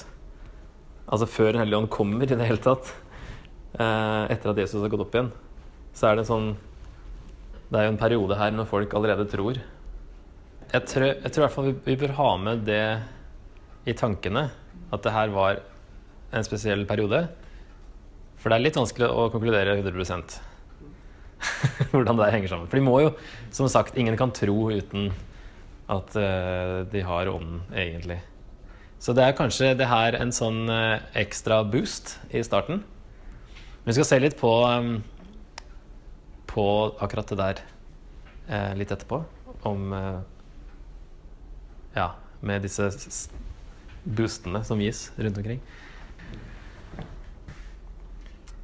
Altså 1.11 1.27
før 1.27 1.53
Den 1.53 1.65
hellige 1.65 1.81
ånd 1.81 1.91
kommer 1.91 2.23
i 2.23 2.37
det 2.39 2.47
hele 2.47 2.63
tatt. 2.63 2.93
Eh, 3.75 4.31
etter 4.31 4.53
at 4.53 4.61
Jesus 4.63 4.79
har 4.79 4.93
gått 4.93 5.03
opp 5.03 5.17
igjen. 5.17 5.33
Så 5.91 6.07
er 6.07 6.15
det 6.15 6.23
en 6.23 6.31
sånn 6.31 6.49
Det 7.71 7.79
er 7.79 7.87
jo 7.87 7.93
en 7.95 8.01
periode 8.01 8.39
her 8.39 8.55
når 8.55 8.67
folk 8.67 8.95
allerede 8.99 9.29
tror. 9.31 9.61
Jeg 10.71 10.87
tror, 10.91 11.07
jeg 11.07 11.31
tror 11.31 11.43
i 11.43 11.47
hvert 11.47 11.55
fall 11.55 11.69
vi, 11.71 11.75
vi 11.87 11.99
bør 11.99 12.17
ha 12.19 12.31
med 12.43 12.65
det 12.67 12.85
i 13.87 13.95
tankene. 13.95 14.49
At 14.91 15.05
det 15.07 15.15
her 15.15 15.31
var 15.35 15.61
en 16.35 16.47
spesiell 16.47 16.83
periode. 16.87 17.25
For 18.41 18.51
det 18.51 18.59
er 18.59 18.65
litt 18.65 18.79
vanskelig 18.79 19.11
å 19.11 19.29
konkludere 19.33 19.77
100% 19.79 20.39
hvordan 21.93 22.19
det 22.19 22.31
henger 22.35 22.53
sammen. 22.53 22.71
For 22.71 22.81
de 22.81 22.87
må 22.87 22.97
jo, 23.05 23.13
som 23.55 23.69
sagt, 23.71 23.99
ingen 23.99 24.19
kan 24.19 24.33
tro 24.35 24.71
uten 24.73 25.11
at 25.91 26.15
uh, 26.19 26.83
de 26.91 27.03
har 27.07 27.31
ånden, 27.31 27.63
egentlig. 27.75 28.21
Så 29.01 29.15
det 29.17 29.25
er 29.25 29.37
kanskje 29.37 29.73
det 29.79 29.89
her 29.91 30.17
en 30.19 30.33
sånn 30.35 30.67
uh, 30.71 31.01
ekstra 31.19 31.63
boost 31.67 32.19
i 32.35 32.43
starten. 32.47 32.83
Vi 33.87 33.97
skal 33.97 34.07
se 34.07 34.21
litt 34.21 34.37
på, 34.39 34.53
um, 34.69 35.01
på 36.51 36.65
akkurat 36.99 37.31
det 37.31 37.39
der 37.39 37.61
eh, 38.49 38.73
litt 38.79 38.91
etterpå. 38.95 39.23
Om 39.69 39.93
eh, 39.97 40.19
Ja, 41.95 42.13
med 42.41 42.63
disse 42.63 42.89
boostene 44.05 44.63
som 44.65 44.81
gis 44.83 45.09
rundt 45.19 45.39
omkring. 45.39 45.63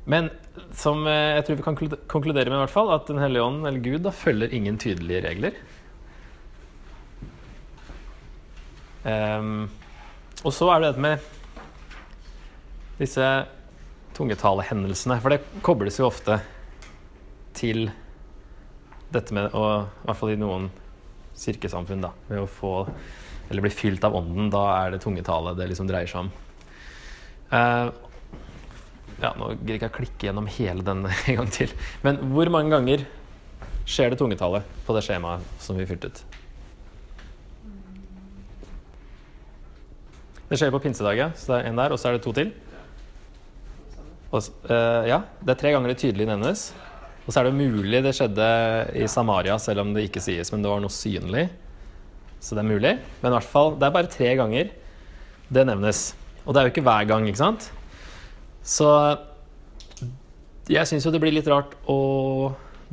Men 0.06 0.30
som 0.78 1.02
eh, 1.10 1.36
jeg 1.36 1.46
tror 1.46 1.58
vi 1.58 1.66
kan 1.66 1.78
konkludere 2.06 2.50
med, 2.50 2.58
i 2.58 2.64
hvert 2.64 2.74
fall, 2.74 2.92
at 2.94 3.08
Den 3.10 3.22
hellige 3.22 3.46
ånd, 3.46 3.66
eller 3.66 3.82
Gud, 3.82 4.04
da, 4.06 4.14
følger 4.14 4.54
ingen 4.54 4.78
tydelige 4.78 5.24
regler. 5.26 5.58
Um, 9.06 9.68
og 10.42 10.50
så 10.54 10.66
er 10.72 10.82
det 10.82 10.88
dette 10.88 11.02
med 11.02 11.26
disse 12.98 13.26
tungetalehendelsene. 14.16 15.18
For 15.22 15.34
det 15.34 15.62
kobles 15.66 16.00
jo 16.00 16.08
ofte 16.08 16.40
til 17.56 17.88
dette 19.12 19.34
med 19.34 19.54
å 19.54 19.64
I 19.84 20.08
hvert 20.08 20.18
fall 20.18 20.34
i 20.34 20.40
noen 20.40 20.70
kirkesamfunn, 21.36 22.04
da. 22.04 22.12
Med 22.30 22.42
å 22.42 22.50
få 22.50 22.74
eller 23.46 23.62
bli 23.62 23.70
fylt 23.70 24.04
av 24.06 24.16
ånden, 24.18 24.48
da 24.50 24.64
er 24.80 24.94
det 24.94 25.02
tungetale 25.04 25.54
det 25.54 25.68
liksom 25.70 25.86
dreier 25.86 26.10
seg 26.10 26.24
om. 26.24 26.30
Uh, 27.52 27.92
ja, 29.22 29.30
nå 29.38 29.52
gidder 29.52 29.76
ikke 29.78 29.88
jeg 29.88 29.96
klikke 30.00 30.28
gjennom 30.28 30.48
hele 30.50 30.82
den 30.86 31.04
en 31.30 31.38
gang 31.40 31.52
til. 31.54 31.74
Men 32.02 32.18
hvor 32.32 32.50
mange 32.52 32.74
ganger 32.74 33.06
skjer 33.86 34.12
det 34.12 34.18
tungetale 34.20 34.64
på 34.86 34.96
det 34.96 35.04
skjemaet 35.06 35.62
som 35.62 35.78
vi 35.78 35.86
fylte 35.88 36.10
ut? 36.10 36.24
Det 40.46 40.58
skjer 40.60 40.70
på 40.74 40.82
pinsedagen, 40.82 41.32
så 41.34 41.52
det 41.52 41.56
er 41.58 41.70
en 41.70 41.78
der, 41.80 41.94
og 41.94 41.98
så 41.98 42.10
er 42.10 42.16
det 42.16 42.22
to 42.26 42.32
til. 42.34 42.52
Og, 44.30 44.42
eh, 44.70 45.08
ja, 45.10 45.22
det 45.42 45.54
er 45.54 45.58
tre 45.58 45.72
ganger 45.74 45.90
det 45.90 45.98
tydelig 46.02 46.28
nevnes. 46.28 46.68
Og 47.26 47.32
så 47.34 47.40
er 47.40 47.48
det 47.48 47.58
mulig 47.58 48.02
det 48.04 48.14
skjedde 48.14 48.48
i 48.94 49.06
Samaria, 49.10 49.58
selv 49.58 49.82
om 49.82 49.92
det 49.94 50.06
ikke 50.06 50.22
sies, 50.22 50.52
men 50.54 50.62
det 50.62 50.70
var 50.70 50.82
noe 50.82 50.94
synlig. 50.94 51.48
Så 52.38 52.54
det 52.54 52.62
er 52.62 52.70
mulig. 52.70 52.92
Men 53.20 53.32
i 53.32 53.34
hvert 53.34 53.50
fall, 53.50 53.74
det 53.74 53.88
er 53.88 53.96
bare 53.96 54.12
tre 54.12 54.30
ganger 54.38 54.70
det 55.50 55.64
nevnes. 55.66 56.08
Og 56.44 56.54
det 56.54 56.60
er 56.60 56.68
jo 56.68 56.74
ikke 56.74 56.86
hver 56.86 57.08
gang, 57.10 57.26
ikke 57.26 57.42
sant? 57.42 57.66
Så 58.66 58.88
jeg 60.70 60.86
syns 60.86 61.06
jo 61.06 61.12
det 61.14 61.22
blir 61.22 61.34
litt 61.34 61.50
rart 61.50 61.74
å 61.90 61.98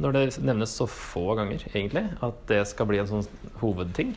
når 0.02 0.16
det 0.16 0.22
nevnes 0.42 0.72
så 0.74 0.88
få 0.90 1.36
ganger, 1.38 1.62
egentlig, 1.70 2.08
at 2.26 2.38
det 2.50 2.64
skal 2.66 2.88
bli 2.90 2.98
en 3.02 3.10
sånn 3.10 3.28
hovedting. 3.62 4.16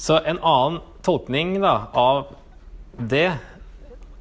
Så 0.00 0.18
en 0.20 0.40
annen 0.44 0.80
tolkning 1.04 1.54
da, 1.62 1.88
av 1.96 2.34
det 2.96 3.38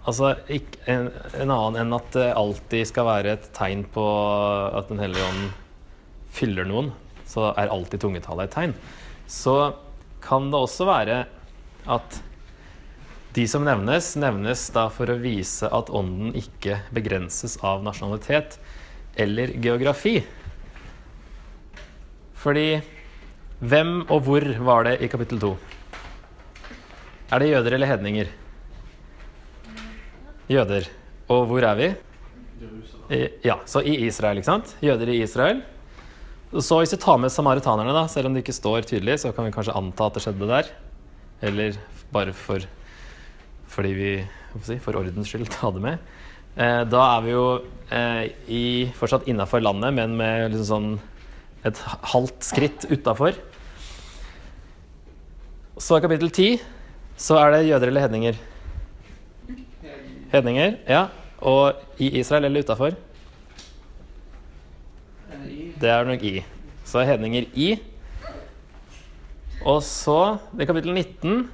Altså 0.10 0.32
ikke, 0.50 0.80
en, 0.90 1.10
en 1.38 1.52
annen 1.54 1.84
enn 1.84 1.94
at 1.94 2.08
det 2.16 2.32
alltid 2.34 2.88
skal 2.90 3.06
være 3.06 3.36
et 3.36 3.50
tegn 3.54 3.84
på 3.94 4.06
at 4.74 4.90
Den 4.90 5.02
hellige 5.04 5.28
ånd 5.28 5.52
fyller 6.34 6.66
noen, 6.66 6.90
så 7.30 7.52
er 7.52 7.70
alltid 7.70 8.02
tungetallet 8.02 8.50
et 8.50 8.56
tegn. 8.56 8.74
Så 9.30 9.76
kan 10.24 10.50
det 10.50 10.58
også 10.58 10.88
være 10.90 11.20
at 11.90 12.20
de 13.38 13.46
som 13.50 13.62
nevnes, 13.66 14.16
nevnes 14.18 14.66
da 14.74 14.88
for 14.94 15.10
å 15.14 15.20
vise 15.22 15.70
at 15.70 15.92
ånden 15.94 16.34
ikke 16.38 16.80
begrenses 16.96 17.60
av 17.66 17.84
nasjonalitet 17.86 18.58
eller 19.20 19.54
geografi. 19.62 20.16
Fordi 22.40 22.80
hvem 23.60 24.00
og 24.08 24.24
hvor 24.26 24.46
var 24.66 24.88
det 24.88 24.98
i 25.04 25.12
kapittel 25.12 25.42
to? 25.44 25.54
Er 27.30 27.44
det 27.44 27.52
jøder 27.52 27.78
eller 27.78 27.94
hedninger? 27.94 28.30
Jøder. 30.50 30.88
Og 31.30 31.44
hvor 31.50 31.62
er 31.62 31.76
vi? 31.78 31.90
I, 33.14 33.20
ja, 33.46 33.60
så 33.70 33.84
i 33.86 33.94
Israel, 34.08 34.40
ikke 34.40 34.50
sant? 34.50 34.72
Jøder 34.82 35.12
i 35.14 35.20
Israel. 35.22 35.62
Så 36.50 36.80
hvis 36.80 36.96
vi 36.96 37.02
tar 37.04 37.20
med 37.22 37.30
samaritanerne, 37.30 37.94
da, 37.94 38.08
selv 38.10 38.30
om 38.30 38.34
det 38.34 38.42
ikke 38.42 38.58
står 38.58 38.88
tydelig, 38.90 39.20
så 39.22 39.30
kan 39.36 39.46
vi 39.46 39.54
kanskje 39.54 39.76
anta 39.78 40.08
at 40.10 40.18
det 40.18 40.24
skjedde 40.26 40.50
der. 40.50 40.72
Eller 41.46 41.78
bare 42.14 42.34
for 42.34 42.66
fordi 43.70 43.92
vi 43.94 44.12
si, 44.66 44.80
for 44.82 44.98
ordens 44.98 45.30
skyld 45.30 45.46
ta 45.54 45.70
det 45.76 45.84
med. 45.84 46.10
Eh, 46.58 46.82
da 46.90 47.04
er 47.14 47.24
vi 47.24 47.36
jo 47.36 47.46
eh, 47.94 48.24
i, 48.50 48.64
fortsatt 48.98 49.30
innafor 49.30 49.62
landet, 49.62 49.94
men 49.96 50.18
med 50.18 50.50
liksom 50.50 50.66
sånn 50.66 50.90
et 51.70 51.80
halvt 52.10 52.42
skritt 52.48 52.88
utafor. 52.90 53.38
Så 55.80 56.00
i 56.00 56.04
kapittel 56.04 56.34
ti 56.34 56.50
så 57.20 57.38
er 57.40 57.54
det 57.54 57.68
jøder 57.70 57.92
eller 57.92 58.08
hedninger. 58.08 58.40
Hedninger, 60.34 60.78
ja. 60.90 61.08
Og 61.40 61.80
i 62.02 62.12
Israel 62.20 62.46
eller 62.50 62.66
utafor? 62.66 62.98
Det 65.80 65.90
er 65.90 66.08
nok 66.08 66.24
i. 66.28 66.42
Så 66.86 67.00
er 67.02 67.14
hedninger 67.14 67.48
i. 67.56 67.70
Og 69.68 69.82
så, 69.84 70.38
i 70.60 70.68
kapittel 70.68 70.94
19 70.94 71.48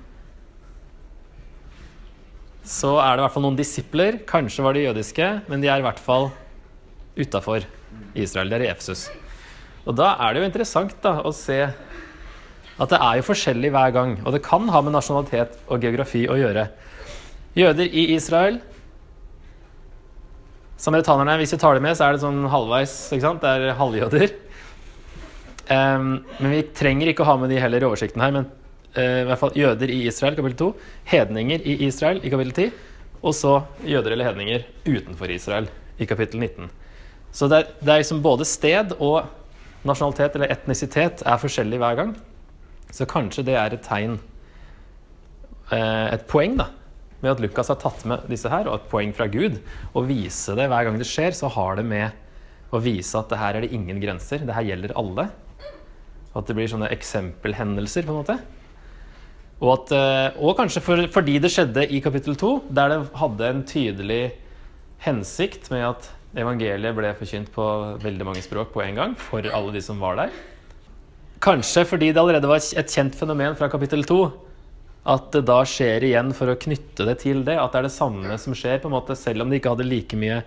så 2.65 2.95
er 2.97 3.13
det 3.13 3.21
i 3.21 3.25
hvert 3.27 3.33
fall 3.35 3.45
noen 3.45 3.57
disipler. 3.59 4.17
Kanskje 4.25 4.63
var 4.65 4.73
de 4.73 4.87
jødiske, 4.87 5.27
men 5.51 5.61
de 5.61 5.69
er 5.69 5.81
i 5.81 5.85
hvert 5.85 6.01
fall 6.01 6.31
utafor 7.13 7.67
Israel. 8.17 8.49
De 8.49 8.57
er 8.57 8.65
i 8.65 8.71
Efesus. 8.71 9.05
Og 9.85 9.93
da 9.93 10.15
er 10.25 10.33
det 10.33 10.41
jo 10.41 10.47
interessant 10.49 10.95
da, 11.03 11.19
å 11.21 11.33
se 11.35 11.59
at 12.75 12.91
det 12.91 12.97
er 12.97 13.19
jo 13.19 13.27
forskjellig 13.29 13.69
hver 13.71 13.93
gang. 13.95 14.15
Og 14.25 14.33
det 14.33 14.41
kan 14.43 14.65
ha 14.73 14.81
med 14.81 14.95
nasjonalitet 14.97 15.59
og 15.69 15.85
geografi 15.85 16.25
å 16.25 16.39
gjøre. 16.39 16.65
Jøder 17.55 17.87
i 17.87 18.09
Israel 18.15 18.59
Samaritanerne, 20.75 21.37
hvis 21.39 21.53
vi 21.55 21.59
tar 21.61 21.77
det 21.77 21.83
med, 21.85 21.95
så 21.95 22.03
er 22.05 22.15
det 22.15 22.21
sånn 22.21 22.43
halvveis. 22.51 22.93
ikke 23.15 23.23
sant? 23.23 23.39
Det 23.41 23.47
er 23.47 23.77
halvjøder. 23.79 24.33
Um, 25.71 26.09
men 26.41 26.51
vi 26.51 26.59
trenger 26.75 27.09
ikke 27.09 27.23
å 27.23 27.29
ha 27.29 27.37
med 27.39 27.49
de 27.49 27.61
heller 27.63 27.81
i 27.81 27.87
oversikten 27.87 28.21
her. 28.21 28.33
Men 28.35 28.49
uh, 28.97 29.21
i 29.21 29.25
hvert 29.29 29.39
fall 29.39 29.55
jøder 29.55 29.93
i 29.95 30.01
Israel, 30.09 30.35
kapittel 30.35 30.59
2. 30.59 30.67
Hedninger 31.13 31.63
i 31.63 31.77
Israel 31.87 32.19
i 32.19 32.33
kapittel 32.33 32.53
10. 32.67 32.75
Og 33.23 33.33
så 33.39 33.55
jøder 33.87 34.13
eller 34.13 34.29
hedninger 34.29 34.67
utenfor 34.83 35.31
Israel 35.33 35.71
i 35.97 36.05
kapittel 36.11 36.43
19. 36.43 36.69
Så 37.35 37.47
det 37.49 37.63
er, 37.63 37.73
det 37.79 37.93
er 37.93 38.03
liksom 38.03 38.21
både 38.23 38.45
sted 38.47 38.93
og 38.99 39.31
nasjonalitet 39.87 40.35
eller 40.35 40.51
etnisitet 40.53 41.23
er 41.25 41.41
forskjellig 41.41 41.79
hver 41.81 41.97
gang. 42.03 42.15
Så 42.93 43.07
kanskje 43.09 43.47
det 43.47 43.55
er 43.59 43.73
et 43.73 43.83
tegn 43.85 44.19
eh, 45.71 46.13
Et 46.13 46.27
poeng, 46.29 46.59
da. 46.59 46.69
Med 47.23 47.31
at 47.31 47.41
Lukas 47.43 47.71
har 47.71 47.79
tatt 47.81 48.03
med 48.09 48.27
disse 48.31 48.49
her, 48.51 48.67
og 48.67 48.79
et 48.79 48.89
poeng 48.91 49.13
fra 49.15 49.27
Gud. 49.31 49.61
og 49.93 50.07
vise 50.09 50.55
det 50.57 50.67
hver 50.71 50.87
gang 50.87 50.99
det 50.99 51.07
skjer, 51.09 51.31
så 51.31 51.49
har 51.51 51.79
det 51.79 51.85
med 51.87 52.11
å 52.75 52.81
vise 52.83 53.15
at 53.17 53.29
det 53.31 53.39
her 53.39 53.55
er 53.55 53.65
det 53.65 53.73
ingen 53.73 54.01
grenser. 54.01 54.43
Det 54.43 54.55
her 54.55 54.67
gjelder 54.67 54.95
alle. 54.99 55.29
Og 56.33 56.41
at 56.41 56.49
det 56.49 56.55
blir 56.57 56.67
sånne 56.67 56.91
eksempelhendelser, 56.91 58.03
på 58.03 58.11
en 58.11 58.21
måte. 58.23 58.39
Og, 59.61 59.69
at, 59.71 59.93
eh, 59.95 60.41
og 60.43 60.57
kanskje 60.57 60.83
for, 60.83 61.05
fordi 61.13 61.37
det 61.39 61.53
skjedde 61.53 61.85
i 61.87 62.01
kapittel 62.03 62.35
2, 62.35 62.51
der 62.75 62.91
det 62.91 62.99
hadde 63.15 63.47
en 63.47 63.63
tydelig 63.63 64.23
hensikt 65.05 65.69
med 65.71 65.85
at 65.93 66.09
evangeliet 66.35 66.97
ble 66.97 67.13
forkynt 67.15 67.51
på 67.55 67.65
veldig 68.03 68.27
mange 68.27 68.43
språk 68.43 68.73
på 68.73 68.83
en 68.83 68.99
gang 68.99 69.15
for 69.19 69.47
alle 69.47 69.71
de 69.71 69.83
som 69.83 70.01
var 70.03 70.19
der. 70.19 70.35
Kanskje 71.43 71.85
fordi 71.87 72.11
det 72.11 72.19
allerede 72.19 72.49
var 72.49 72.59
et 72.59 72.91
kjent 72.91 73.15
fenomen 73.15 73.55
fra 73.55 73.69
kapittel 73.71 74.03
2, 74.07 74.19
at 75.05 75.31
det 75.35 75.43
da 75.45 75.59
skjer 75.69 76.07
igjen 76.07 76.31
for 76.33 76.49
å 76.49 76.57
knytte 76.57 77.05
det 77.05 77.19
til 77.21 77.43
det. 77.45 77.59
At 77.61 77.73
det 77.75 77.83
er 77.83 77.87
det 77.87 77.93
samme 77.93 78.37
som 78.41 78.55
skjer, 78.57 78.79
på 78.81 78.89
en 78.89 78.95
måte, 78.97 79.17
selv 79.19 79.45
om 79.45 79.51
de 79.51 79.59
ikke 79.59 79.75
hadde 79.75 79.85
like 79.85 80.17
mye 80.17 80.39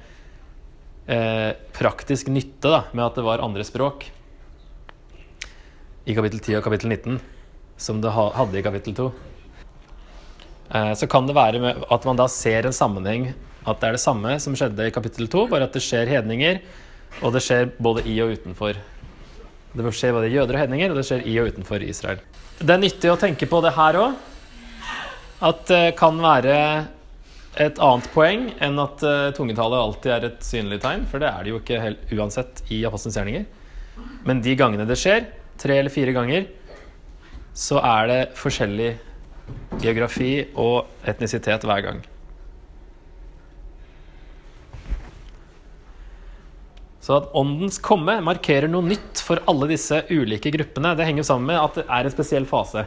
eh, 1.06 1.50
praktisk 1.76 2.30
nytte 2.34 2.72
da, 2.72 2.82
med 2.92 3.06
at 3.06 3.20
det 3.20 3.26
var 3.26 3.44
andre 3.44 3.66
språk 3.66 4.08
i 6.08 6.14
kapittel 6.16 6.40
10 6.40 6.58
og 6.58 6.64
kapittel 6.64 6.88
19 6.88 7.18
som 7.78 8.00
det 8.02 8.10
hadde 8.10 8.58
i 8.58 8.64
kapittel 8.64 8.94
2. 8.96 9.08
Eh, 10.74 10.92
så 10.98 11.06
kan 11.10 11.28
det 11.28 11.36
være 11.36 11.74
at 11.78 12.06
man 12.08 12.18
da 12.18 12.26
ser 12.32 12.66
en 12.66 12.74
sammenheng 12.74 13.30
at 13.68 13.80
det 13.80 13.90
er 13.90 13.98
det 13.98 14.02
samme 14.02 14.34
som 14.40 14.56
skjedde 14.56 14.88
i 14.88 14.94
kapittel 14.94 15.28
2, 15.28 15.44
bare 15.52 15.68
at 15.68 15.76
det 15.76 15.84
skjer 15.84 16.08
hedninger, 16.08 16.62
og 17.20 17.34
det 17.34 17.42
skjer 17.44 17.68
både 17.76 18.06
i 18.08 18.16
og 18.24 18.32
utenfor. 18.38 18.80
Det 19.76 19.92
skjer 19.94 20.16
både 20.16 20.32
jøder 20.32 20.56
og 20.56 20.62
hedninger, 20.64 20.90
og 20.90 20.98
det 20.98 21.04
skjer 21.06 21.26
i 21.28 21.36
og 21.42 21.52
utenfor 21.52 21.84
Israel. 21.84 22.22
Det 22.58 22.72
er 22.74 22.80
nyttig 22.80 23.12
å 23.12 23.18
tenke 23.20 23.46
på 23.46 23.60
det 23.62 23.74
her 23.76 24.00
òg. 24.00 24.16
At 25.38 25.68
det 25.70 25.94
kan 25.98 26.18
være 26.18 26.54
et 27.58 27.78
annet 27.82 28.08
poeng 28.14 28.48
enn 28.62 28.78
at 28.82 29.02
uh, 29.06 29.30
tungetallet 29.34 29.82
alltid 29.82 30.12
er 30.14 30.26
et 30.28 30.44
synlig 30.46 30.80
tegn, 30.82 31.04
for 31.10 31.22
det 31.22 31.30
er 31.30 31.44
det 31.44 31.52
jo 31.52 31.60
ikke 31.60 31.80
helt 31.82 32.12
uansett 32.14 32.62
i 32.74 32.80
apostelens 32.86 33.18
gjerninger. 33.18 33.46
Men 34.26 34.42
de 34.42 34.54
gangene 34.58 34.86
det 34.86 34.98
skjer, 34.98 35.28
tre 35.58 35.78
eller 35.78 35.94
fire 35.94 36.14
ganger, 36.14 36.46
så 37.54 37.80
er 37.82 38.10
det 38.10 38.20
forskjellig 38.38 38.92
geografi 39.82 40.32
og 40.58 41.08
etnisitet 41.08 41.66
hver 41.66 41.82
gang. 41.86 42.02
Så 47.02 47.16
at 47.16 47.30
åndens 47.38 47.78
komme 47.80 48.18
markerer 48.20 48.68
noe 48.68 48.84
nytt 48.84 49.22
for 49.24 49.40
alle 49.48 49.70
disse 49.70 50.02
ulike 50.10 50.52
gruppene. 50.52 50.92
Det 50.98 51.06
henger 51.08 51.24
sammen 51.24 51.48
med 51.48 51.62
at 51.62 51.78
det 51.80 51.86
er 51.88 52.04
en 52.04 52.12
spesiell 52.12 52.46
fase. 52.46 52.84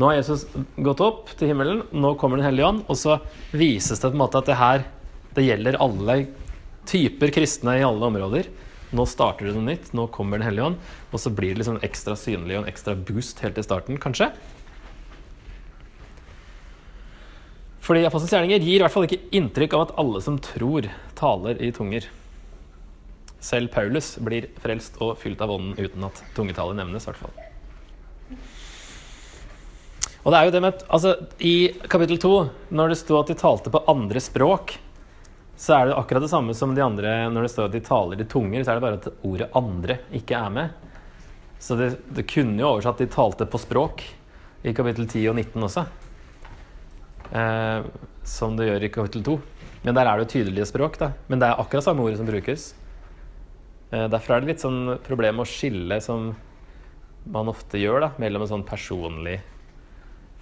Nå 0.00 0.08
har 0.08 0.16
Jesus 0.16 0.46
gått 0.80 1.02
opp 1.04 1.34
til 1.36 1.50
himmelen, 1.50 1.82
nå 1.92 2.14
kommer 2.16 2.40
Den 2.40 2.46
hellige 2.46 2.68
ånd, 2.70 2.84
og 2.88 2.96
så 2.96 3.18
vises 3.52 4.00
det 4.00 4.08
på 4.08 4.16
en 4.16 4.22
måte 4.22 4.40
at 4.40 4.48
det 4.48 4.56
her 4.56 4.86
det 5.36 5.44
gjelder 5.44 5.76
alle 5.84 6.14
typer 6.88 7.32
kristne 7.34 7.74
i 7.76 7.84
alle 7.84 8.08
områder. 8.08 8.48
Nå 8.96 9.04
starter 9.06 9.46
det 9.46 9.52
noe 9.54 9.66
nytt, 9.68 9.90
nå 9.92 10.06
kommer 10.14 10.40
Den 10.40 10.48
hellige 10.48 10.70
ånd, 10.70 10.78
og 11.12 11.20
så 11.20 11.32
blir 11.34 11.52
det 11.52 11.60
liksom 11.60 11.82
ekstra 11.84 12.16
synlig 12.16 12.56
og 12.56 12.62
en 12.62 12.72
ekstra 12.72 12.94
boost 12.96 13.42
helt 13.44 13.60
i 13.60 13.66
starten, 13.66 14.00
kanskje. 14.00 14.30
Fordi 17.84 18.06
Apostelens 18.06 18.32
gjerninger 18.38 18.64
gir 18.64 18.78
i 18.78 18.82
hvert 18.86 18.94
fall 18.94 19.04
ikke 19.04 19.20
inntrykk 19.36 19.76
av 19.76 19.84
at 19.84 19.94
alle 20.00 20.24
som 20.24 20.40
tror, 20.40 20.88
taler 21.18 21.60
i 21.60 21.72
tunger. 21.76 22.08
Selv 23.40 23.68
Paulus 23.76 24.14
blir 24.16 24.48
frelst 24.64 24.96
og 25.04 25.18
fylt 25.20 25.44
av 25.44 25.52
ånden 25.52 25.76
uten 25.76 26.08
at 26.08 26.24
tungetallet 26.36 26.80
nevnes. 26.80 27.04
i 27.04 27.12
hvert 27.12 27.22
fall. 27.26 27.36
Og 30.20 30.32
det 30.32 30.38
er 30.38 30.46
jo 30.46 30.52
det 30.52 30.60
med 30.60 30.84
altså, 30.92 31.14
I 31.38 31.54
kapittel 31.88 32.20
2, 32.20 32.34
når 32.76 32.92
det 32.92 33.00
sto 33.00 33.16
at 33.20 33.30
de 33.30 33.36
talte 33.40 33.72
på 33.72 33.84
andre 33.88 34.20
språk, 34.20 34.76
så 35.60 35.76
er 35.76 35.88
det 35.88 35.96
akkurat 35.96 36.24
det 36.24 36.32
samme 36.32 36.54
som 36.56 36.74
de 36.76 36.84
andre 36.84 37.14
når 37.32 37.46
det 37.46 37.52
står 37.52 37.68
at 37.68 37.76
de 37.76 37.82
taler 37.84 38.20
i 38.20 38.28
tunger, 38.28 38.64
så 38.64 38.72
er 38.72 38.78
det 38.78 38.84
bare 38.84 38.98
at 39.00 39.08
ordet 39.28 39.50
'andre' 39.52 39.98
ikke 40.16 40.36
er 40.36 40.50
med. 40.50 40.70
Så 41.60 41.76
det, 41.76 41.90
det 42.08 42.28
kunne 42.28 42.60
jo 42.60 42.68
oversatt 42.68 43.00
'de 43.00 43.08
talte 43.12 43.44
på 43.44 43.60
språk', 43.60 44.04
i 44.62 44.72
kapittel 44.76 45.06
10 45.08 45.28
og 45.28 45.36
19 45.36 45.62
også. 45.64 45.86
Eh, 47.32 47.82
som 48.24 48.56
det 48.56 48.68
gjør 48.68 48.84
i 48.84 48.92
kapittel 48.92 49.24
2. 49.24 49.40
Men 49.84 49.94
der 49.96 50.06
er 50.06 50.18
det 50.18 50.26
jo 50.26 50.32
tydelige 50.36 50.68
språk, 50.68 50.98
da. 51.00 51.12
Men 51.28 51.40
det 51.40 51.48
er 51.48 51.60
akkurat 51.60 51.84
samme 51.84 52.04
ordet 52.04 52.18
som 52.20 52.28
brukes. 52.28 52.74
Eh, 53.92 54.08
derfor 54.08 54.36
er 54.36 54.40
det 54.40 54.52
litt 54.52 54.64
sånn 54.64 54.98
problem 55.06 55.40
å 55.40 55.48
skille, 55.48 56.00
som 56.04 56.34
man 57.24 57.48
ofte 57.48 57.80
gjør, 57.80 58.00
da, 58.00 58.10
mellom 58.20 58.44
en 58.44 58.52
sånn 58.52 58.66
personlig 58.68 59.40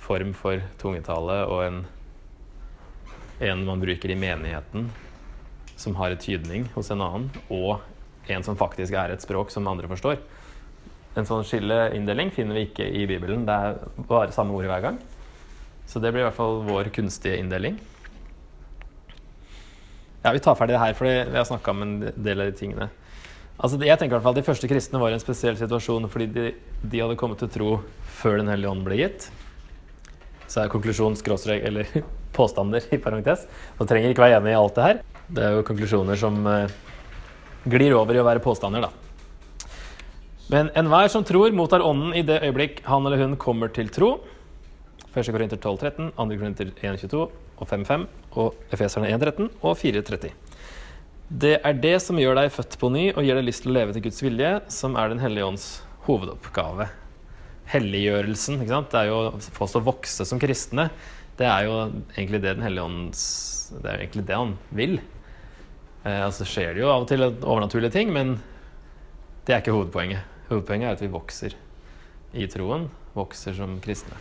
form 0.09 0.33
for 0.37 0.63
tungetale 0.81 1.43
og 1.47 1.63
en, 1.67 1.79
en 3.45 3.67
man 3.69 3.83
bruker 3.83 4.11
i 4.11 4.19
menigheten, 4.19 4.89
som 5.79 5.95
har 6.01 6.15
et 6.15 6.25
tydning 6.25 6.67
hos 6.75 6.91
en 6.91 7.05
annen, 7.05 7.29
og 7.53 7.85
en 8.33 8.45
som 8.45 8.59
faktisk 8.59 8.97
er 8.97 9.13
et 9.15 9.25
språk 9.25 9.53
som 9.53 9.69
andre 9.71 9.91
forstår. 9.91 10.19
En 11.19 11.27
sånn 11.27 11.47
skilleinndeling 11.47 12.33
finner 12.35 12.59
vi 12.59 12.67
ikke 12.69 12.87
i 12.87 13.07
Bibelen. 13.11 13.47
Det 13.49 13.55
er 13.55 13.79
bare 14.11 14.35
samme 14.35 14.55
ord 14.55 14.69
hver 14.69 14.85
gang. 14.85 14.99
Så 15.89 16.03
det 16.03 16.13
blir 16.13 16.23
i 16.23 16.27
hvert 16.29 16.37
fall 16.37 16.61
vår 16.67 16.91
kunstige 16.95 17.39
inndeling. 17.41 17.79
Ja, 20.23 20.33
Vi 20.35 20.43
tar 20.45 20.59
ferdig 20.59 20.75
det 20.77 20.83
her, 20.83 20.95
for 20.99 21.09
vi 21.09 21.37
har 21.39 21.47
snakka 21.49 21.73
om 21.73 21.83
en 21.83 21.95
del 22.13 22.43
av 22.43 22.51
de 22.51 22.59
tingene. 22.59 22.91
Altså, 23.59 23.79
jeg 23.83 23.99
tenker 23.99 24.13
i 24.13 24.19
hvert 24.19 24.27
fall 24.27 24.37
at 24.37 24.39
De 24.39 24.47
første 24.47 24.69
kristne 24.71 25.01
var 25.03 25.11
i 25.11 25.17
en 25.17 25.23
spesiell 25.23 25.57
situasjon 25.59 26.07
fordi 26.13 26.27
de, 26.31 26.51
de 26.83 27.01
hadde 27.03 27.17
kommet 27.19 27.41
til 27.43 27.51
tro 27.51 27.71
før 28.21 28.39
Den 28.39 28.51
hellige 28.53 28.71
ånd 28.71 28.85
ble 28.87 28.99
gitt. 29.01 29.31
Så 30.49 30.63
er 30.63 30.73
konklusjon 30.73 31.17
skråstrek 31.21 31.67
eller 31.69 31.91
påstander 32.37 32.85
i 32.95 33.01
parentes. 33.03 33.45
Man 33.79 33.91
trenger 33.91 34.15
ikke 34.15 34.25
være 34.25 34.41
enig 34.41 34.55
i 34.55 34.59
alt 34.59 34.79
det 34.79 34.87
her. 34.87 35.03
Det 35.29 35.45
er 35.45 35.59
jo 35.59 35.67
konklusjoner 35.69 36.19
som 36.19 36.41
eh, 36.49 36.73
glir 37.69 37.97
over 37.99 38.17
i 38.17 38.23
å 38.23 38.27
være 38.27 38.43
påstander, 38.45 38.89
da. 38.89 38.93
Men 40.49 40.71
enhver 40.81 41.11
som 41.13 41.25
tror, 41.29 41.53
mottar 41.53 41.85
ånden 41.85 42.15
i 42.17 42.25
det 42.25 42.41
øyeblikk 42.47 42.81
han 42.89 43.05
eller 43.05 43.21
hun 43.21 43.37
kommer 43.41 43.69
til 43.69 43.91
tro. 43.93 44.15
1. 45.13 45.29
Korinter 45.35 45.61
12, 45.61 45.77
13, 45.83 46.13
2. 46.17 46.39
Korinter 46.41 46.71
1, 46.73 47.01
22 47.05 47.27
og 47.59 47.67
5, 47.69 47.85
5, 47.85 48.07
og 48.41 48.73
Efeserne 48.73 49.11
1, 49.13 49.21
13 49.21 49.51
og 49.61 49.77
4, 49.77 50.05
30. 50.09 50.33
Det 51.29 51.59
er 51.61 51.77
det 51.77 51.99
som 52.01 52.17
gjør 52.17 52.39
deg 52.39 52.55
født 52.55 52.79
på 52.81 52.89
ny 52.95 53.11
og 53.11 53.21
gir 53.27 53.37
deg 53.37 53.45
lyst 53.45 53.67
til 53.67 53.75
å 53.75 53.77
leve 53.77 53.93
til 53.93 54.07
Guds 54.07 54.23
vilje, 54.25 54.55
som 54.73 54.97
er 54.97 55.13
Den 55.13 55.21
hellige 55.21 55.51
ånds 55.51 55.67
hovedoppgave. 56.07 56.89
Helliggjørelsen, 57.69 58.63
ikke 58.63 58.73
sant? 58.73 58.93
det 58.95 59.01
er 59.03 59.11
jo 59.11 59.53
få 59.57 59.67
oss 59.67 59.77
å 59.77 59.85
vokse 59.85 60.25
som 60.29 60.41
kristne. 60.41 60.89
Det 61.39 61.47
er 61.47 61.67
jo 61.69 61.75
egentlig 62.17 62.41
det 62.43 62.57
Den 62.57 62.65
hellige 62.67 62.87
ånds 62.89 63.21
Det 63.77 63.85
er 63.85 63.99
jo 63.99 64.05
egentlig 64.07 64.25
det 64.27 64.39
han 64.39 64.55
vil. 64.75 64.99
Eh, 66.05 66.23
altså 66.25 66.47
skjer 66.49 66.75
det 66.75 66.83
jo 66.83 66.93
av 66.93 67.05
og 67.05 67.11
til 67.11 67.27
overnaturlige 67.29 67.95
ting, 67.95 68.13
men 68.15 68.39
det 69.47 69.55
er 69.55 69.63
ikke 69.63 69.77
hovedpoenget. 69.77 70.25
Hovedpoenget 70.49 70.89
er 70.89 70.97
at 70.97 71.05
vi 71.05 71.13
vokser 71.13 71.55
i 72.37 72.47
troen, 72.51 72.89
vokser 73.17 73.55
som 73.57 73.77
kristne. 73.85 74.17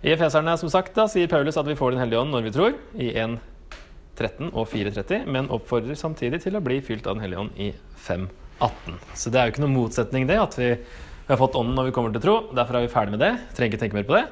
I 0.00 0.14
Efeserne 0.14 0.56
som 0.56 0.72
sagt 0.72 0.96
da, 0.96 1.04
sier 1.12 1.28
Paulus 1.28 1.58
at 1.60 1.68
vi 1.68 1.76
får 1.76 1.92
Den 1.92 2.00
hellige 2.00 2.22
ånd 2.22 2.32
når 2.32 2.46
vi 2.46 2.54
tror, 2.54 2.76
i 2.96 3.10
1.13 3.20 4.48
og 4.54 4.64
4.30, 4.72 5.26
men 5.28 5.50
oppfordrer 5.52 5.98
samtidig 5.98 6.40
til 6.44 6.56
å 6.56 6.64
bli 6.64 6.80
fylt 6.84 7.06
av 7.06 7.18
Den 7.18 7.26
hellige 7.26 7.44
ånd 7.44 7.60
i 7.60 7.70
5.18. 8.06 8.96
Så 9.12 9.32
det 9.32 9.40
er 9.40 9.48
jo 9.48 9.54
ikke 9.54 9.64
noen 9.66 9.76
motsetning 9.76 10.28
det, 10.30 10.40
at 10.40 10.56
vi, 10.60 10.70
vi 11.30 11.36
har 11.36 11.38
fått 11.38 11.54
ånden 11.54 11.76
når 11.78 11.84
vi 11.86 11.92
kommer 11.94 12.10
til 12.10 12.24
tro. 12.24 12.32
Derfor 12.58 12.74
er 12.74 12.82
vi 12.82 12.90
ferdig 12.90 13.12
med 13.14 13.20
det. 13.22 13.34
Trenger 13.54 13.70
ikke 13.70 13.78
tenke 13.84 13.94
mer 13.94 14.06
på 14.08 14.16
det. 14.16 14.24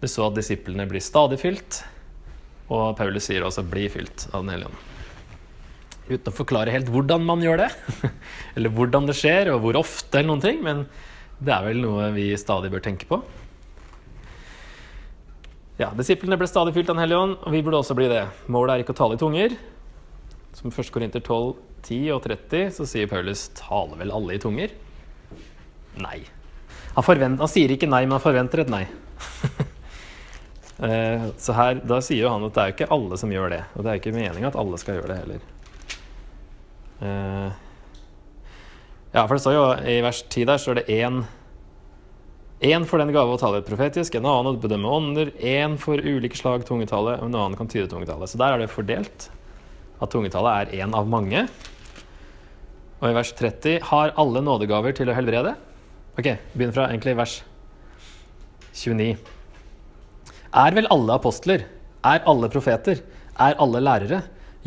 Du 0.00 0.06
så 0.08 0.24
at 0.24 0.38
disiplene 0.38 0.86
blir 0.88 1.02
stadig 1.04 1.36
fylt, 1.36 1.82
og 2.72 2.94
Paulus 2.96 3.26
sier 3.28 3.44
også 3.44 3.60
'bli 3.60 3.90
fylt 3.92 4.24
av 4.32 4.40
Den 4.40 4.54
hellige 4.54 4.72
ånd' 4.72 4.86
uten 6.08 6.32
å 6.32 6.34
forklare 6.34 6.72
helt 6.72 6.88
hvordan 6.88 7.26
man 7.28 7.44
gjør 7.44 7.60
det. 7.66 7.68
eller 8.56 8.72
hvordan 8.72 9.04
det 9.04 9.18
skjer, 9.20 9.52
og 9.52 9.60
hvor 9.60 9.82
ofte, 9.84 10.16
eller 10.16 10.32
noen 10.32 10.40
ting. 10.40 10.64
Men 10.64 10.86
det 11.44 11.52
er 11.52 11.68
vel 11.68 11.84
noe 11.84 12.08
vi 12.16 12.32
stadig 12.40 12.72
bør 12.72 12.80
tenke 12.88 13.04
på. 13.04 13.20
Ja, 15.76 15.92
Disiplene 15.92 16.40
ble 16.40 16.48
stadig 16.48 16.72
fylt 16.72 16.88
av 16.88 16.96
Den 16.96 17.04
hellige 17.04 17.20
ånd, 17.20 17.36
og 17.36 17.52
vi 17.52 17.60
burde 17.60 17.84
også 17.84 18.00
bli 18.00 18.08
det. 18.08 18.24
Målet 18.48 18.78
er 18.78 18.78
ikke 18.80 18.96
å 18.96 19.02
tale 19.04 19.20
i 19.20 19.20
tunger. 19.20 19.60
Som 20.56 20.72
1. 20.72 20.88
Korinter 20.88 21.20
12, 21.20 21.56
10 21.84 22.14
og 22.16 22.24
30 22.24 22.72
så 22.80 22.88
sier 22.88 23.12
Paulus 23.12 23.50
'taler 23.52 24.00
vel 24.00 24.16
alle 24.16 24.40
i 24.40 24.40
tunger'? 24.40 24.72
Nei. 25.98 26.20
Han, 26.94 27.04
forvent, 27.06 27.40
han 27.42 27.50
sier 27.50 27.72
ikke 27.74 27.88
nei, 27.90 28.04
men 28.06 28.18
han 28.18 28.24
forventer 28.24 28.64
et 28.64 28.72
nei. 28.72 28.86
Eh, 30.80 31.24
så 31.36 31.52
her, 31.52 31.82
da 31.84 31.98
sier 32.00 32.22
jo 32.22 32.30
han 32.32 32.46
at 32.46 32.54
det 32.56 32.62
er 32.62 32.70
jo 32.70 32.74
ikke 32.78 32.94
alle 32.94 33.16
som 33.20 33.32
gjør 33.34 33.50
det. 33.52 33.58
Og 33.76 33.84
det 33.84 33.90
er 33.90 33.98
ikke 33.98 34.14
meninga 34.16 34.48
at 34.48 34.54
alle 34.56 34.78
skal 34.80 34.96
gjøre 34.96 35.10
det 35.10 35.16
heller. 35.18 35.42
Eh, 37.04 37.58
ja, 39.12 39.26
for 39.26 39.34
det 39.34 39.42
står 39.44 39.56
jo 39.58 39.66
i 39.92 39.98
vers 40.06 40.22
10 40.22 40.46
der 40.48 40.62
står 40.62 40.80
det 40.80 40.86
én 40.94 41.20
Én 42.60 42.84
for 42.84 43.00
den 43.00 43.08
gave 43.08 43.32
å 43.32 43.38
tale 43.40 43.62
et 43.62 43.68
profetisk, 43.68 44.18
en 44.18 44.26
annen 44.28 44.50
å 44.50 44.60
bedømme 44.60 44.88
ånder, 44.92 45.30
én 45.40 45.78
for 45.80 45.96
ulike 45.96 46.36
slag 46.36 46.66
tungetale, 46.68 47.14
og 47.16 47.30
en 47.30 47.36
annen 47.38 47.56
kan 47.56 47.70
tyde 47.72 47.88
tungetale. 47.88 48.28
Så 48.28 48.36
der 48.36 48.52
er 48.52 48.60
det 48.60 48.68
fordelt 48.68 49.30
at 49.96 50.12
tungetale 50.12 50.52
er 50.60 50.74
én 50.84 50.92
av 50.92 51.08
mange. 51.08 51.46
Og 53.00 53.06
i 53.08 53.16
vers 53.16 53.32
30 53.32 53.78
har 53.88 54.12
alle 54.20 54.42
nådegaver 54.44 54.92
til 54.92 55.08
å 55.08 55.16
helbrede. 55.16 55.54
Ok, 56.20 56.26
begynn 56.52 56.72
fra 56.76 56.90
egentlig 56.90 57.14
vers 57.16 57.34
29. 58.76 59.14
Er 60.52 60.74
vel 60.76 60.88
alle 60.92 61.14
apostler? 61.16 61.62
Er 62.04 62.26
alle 62.28 62.50
profeter? 62.52 63.00
Er 63.40 63.56
alle 63.62 63.80
lærere? 63.80 64.18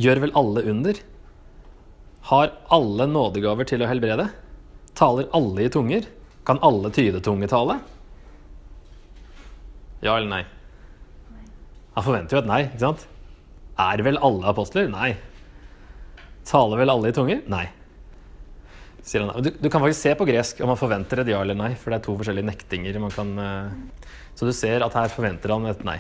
Gjør 0.02 0.24
vel 0.24 0.34
alle 0.40 0.64
under? 0.72 0.98
Har 2.32 2.56
alle 2.74 3.06
nådegaver 3.12 3.70
til 3.70 3.84
å 3.86 3.90
helbrede? 3.92 4.32
Taler 4.98 5.30
alle 5.38 5.68
i 5.68 5.70
tunger? 5.70 6.08
Kan 6.48 6.62
alle 6.66 6.90
tyde 6.96 7.22
tungetale? 7.22 7.78
Ja 10.02 10.18
eller 10.18 10.32
nei? 10.32 10.42
Han 11.94 12.08
forventer 12.08 12.40
jo 12.40 12.42
et 12.42 12.50
nei, 12.50 12.62
ikke 12.72 12.86
sant? 12.88 13.06
Er 13.78 14.02
vel 14.10 14.18
alle 14.26 14.50
apostler? 14.50 14.90
Nei. 14.90 15.14
Taler 16.50 16.82
vel 16.82 16.98
alle 16.98 17.14
i 17.14 17.16
tunger? 17.22 17.46
Nei. 17.46 17.68
Sier 19.04 19.26
han. 19.26 19.44
Du, 19.44 19.52
du 19.52 19.70
kan 19.70 19.84
faktisk 19.84 20.00
se 20.00 20.14
på 20.16 20.28
gresk 20.28 20.62
om 20.64 20.72
han 20.72 20.80
forventer 20.80 21.22
et 21.24 21.32
ja 21.34 21.42
eller 21.44 21.58
nei, 21.60 21.74
for 21.76 21.92
det 21.92 22.00
er 22.00 22.06
to 22.06 22.16
forskjellige 22.20 22.48
nektinger 22.48 23.00
man 23.04 23.12
kan 23.12 23.34
uh, 23.36 24.06
Så 24.38 24.48
du 24.48 24.54
ser 24.56 24.86
at 24.86 24.96
her 24.96 25.12
forventer 25.12 25.52
han 25.52 25.68
et 25.68 25.84
nei. 25.84 25.98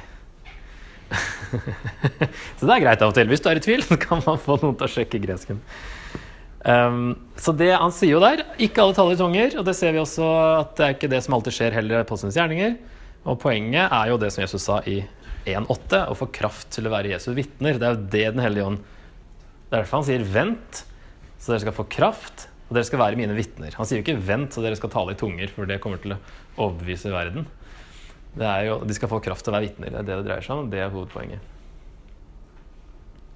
så 2.57 2.65
det 2.65 2.73
er 2.77 2.85
greit 2.85 3.03
av 3.03 3.11
og 3.11 3.17
til. 3.17 3.27
Hvis 3.29 3.43
du 3.43 3.49
er 3.51 3.59
i 3.59 3.63
tvil, 3.63 3.83
så 3.89 3.99
kan 3.99 4.23
man 4.23 4.39
få 4.41 4.57
noen 4.61 4.77
til 4.79 4.87
å 4.87 4.93
sjekke 4.95 5.21
gresken. 5.23 5.59
Um, 6.63 7.17
så 7.35 7.51
det 7.59 7.73
han 7.75 7.91
sier 7.91 8.13
jo 8.13 8.21
der 8.23 8.45
Ikke 8.63 8.85
alle 8.85 8.95
taler 8.95 9.17
i 9.17 9.19
tunger, 9.19 9.57
og 9.59 9.65
det 9.67 9.73
ser 9.75 9.91
vi 9.91 9.99
også 9.99 10.27
at 10.61 10.77
det 10.77 10.85
er 10.85 10.93
ikke 10.95 11.09
det 11.11 11.19
som 11.25 11.35
alltid 11.35 11.57
skjer 11.57 11.75
heller 11.75 11.99
i 11.99 12.05
apostelens 12.05 12.39
gjerninger. 12.39 12.77
Og 13.27 13.35
poenget 13.39 13.91
er 13.91 14.13
jo 14.13 14.19
det 14.21 14.31
som 14.35 14.45
Jesus 14.45 14.63
sa 14.63 14.79
i 14.87 15.01
1.8, 15.43 16.05
å 16.07 16.15
få 16.15 16.29
kraft 16.31 16.69
til 16.71 16.87
å 16.87 16.93
være 16.93 17.11
Jesu 17.11 17.33
vitner. 17.35 17.75
Det 17.75 17.87
er 17.87 17.97
jo 17.97 18.07
det 18.15 18.25
Den 18.31 18.43
hellige 18.45 18.69
ånd 18.69 18.79
Det 18.79 19.75
er 19.75 19.81
derfor 19.81 19.99
han 19.99 20.07
sier 20.07 20.23
'vent', 20.23 20.83
så 21.35 21.51
dere 21.51 21.63
skal 21.65 21.75
få 21.75 21.89
kraft, 21.91 22.47
og 22.69 22.75
dere 22.77 22.87
skal 22.87 23.01
være 23.01 23.19
mine 23.19 23.35
vitner. 23.37 23.75
Han 23.77 23.85
sier 23.85 23.99
jo 23.99 24.05
ikke 24.05 24.21
'vent', 24.21 24.53
så 24.55 24.63
dere 24.63 24.79
skal 24.79 24.89
tale 24.89 25.13
i 25.13 25.19
tunger, 25.19 25.47
for 25.51 25.65
det 25.65 25.81
kommer 25.81 26.01
til 26.01 26.15
å 26.15 26.21
overbevise 26.57 27.11
verden. 27.11 27.47
Er 28.39 28.65
jo, 28.65 28.79
De 28.79 28.93
skal 28.93 29.09
få 29.09 29.21
kraft 29.21 29.45
til 29.45 29.53
å 29.53 29.57
være 29.57 29.67
vitner. 29.67 29.91
Det 29.91 29.99
er 29.99 30.03
det 30.03 30.15
det 30.17 30.25
dreier 30.25 30.41
seg 30.41 30.57
om. 30.57 30.69
Det 30.69 30.79
er 30.79 30.89
hovedpoenget. 30.89 31.39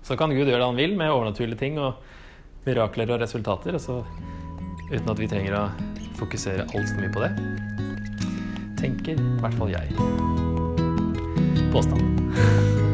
Så 0.03 0.17
kan 0.17 0.31
Gud 0.31 0.47
gjøre 0.47 0.63
det 0.63 0.71
han 0.71 0.75
vil 0.75 0.95
med 0.97 1.11
overnaturlige 1.11 1.59
ting. 1.59 1.77
og 1.77 1.95
mirakler 2.67 3.11
og 3.15 3.21
resultater, 3.21 3.77
altså, 3.77 4.01
uten 4.91 5.09
at 5.11 5.21
vi 5.21 5.29
trenger 5.31 5.55
å 5.55 5.63
fokusere 6.19 6.67
altfor 6.67 6.99
mye 7.03 7.13
på 7.15 7.23
det. 7.23 7.31
Tenker 8.81 9.15
i 9.15 9.29
hvert 9.43 9.57
fall 9.61 9.71
jeg. 9.71 9.87
Påstand. 11.71 12.87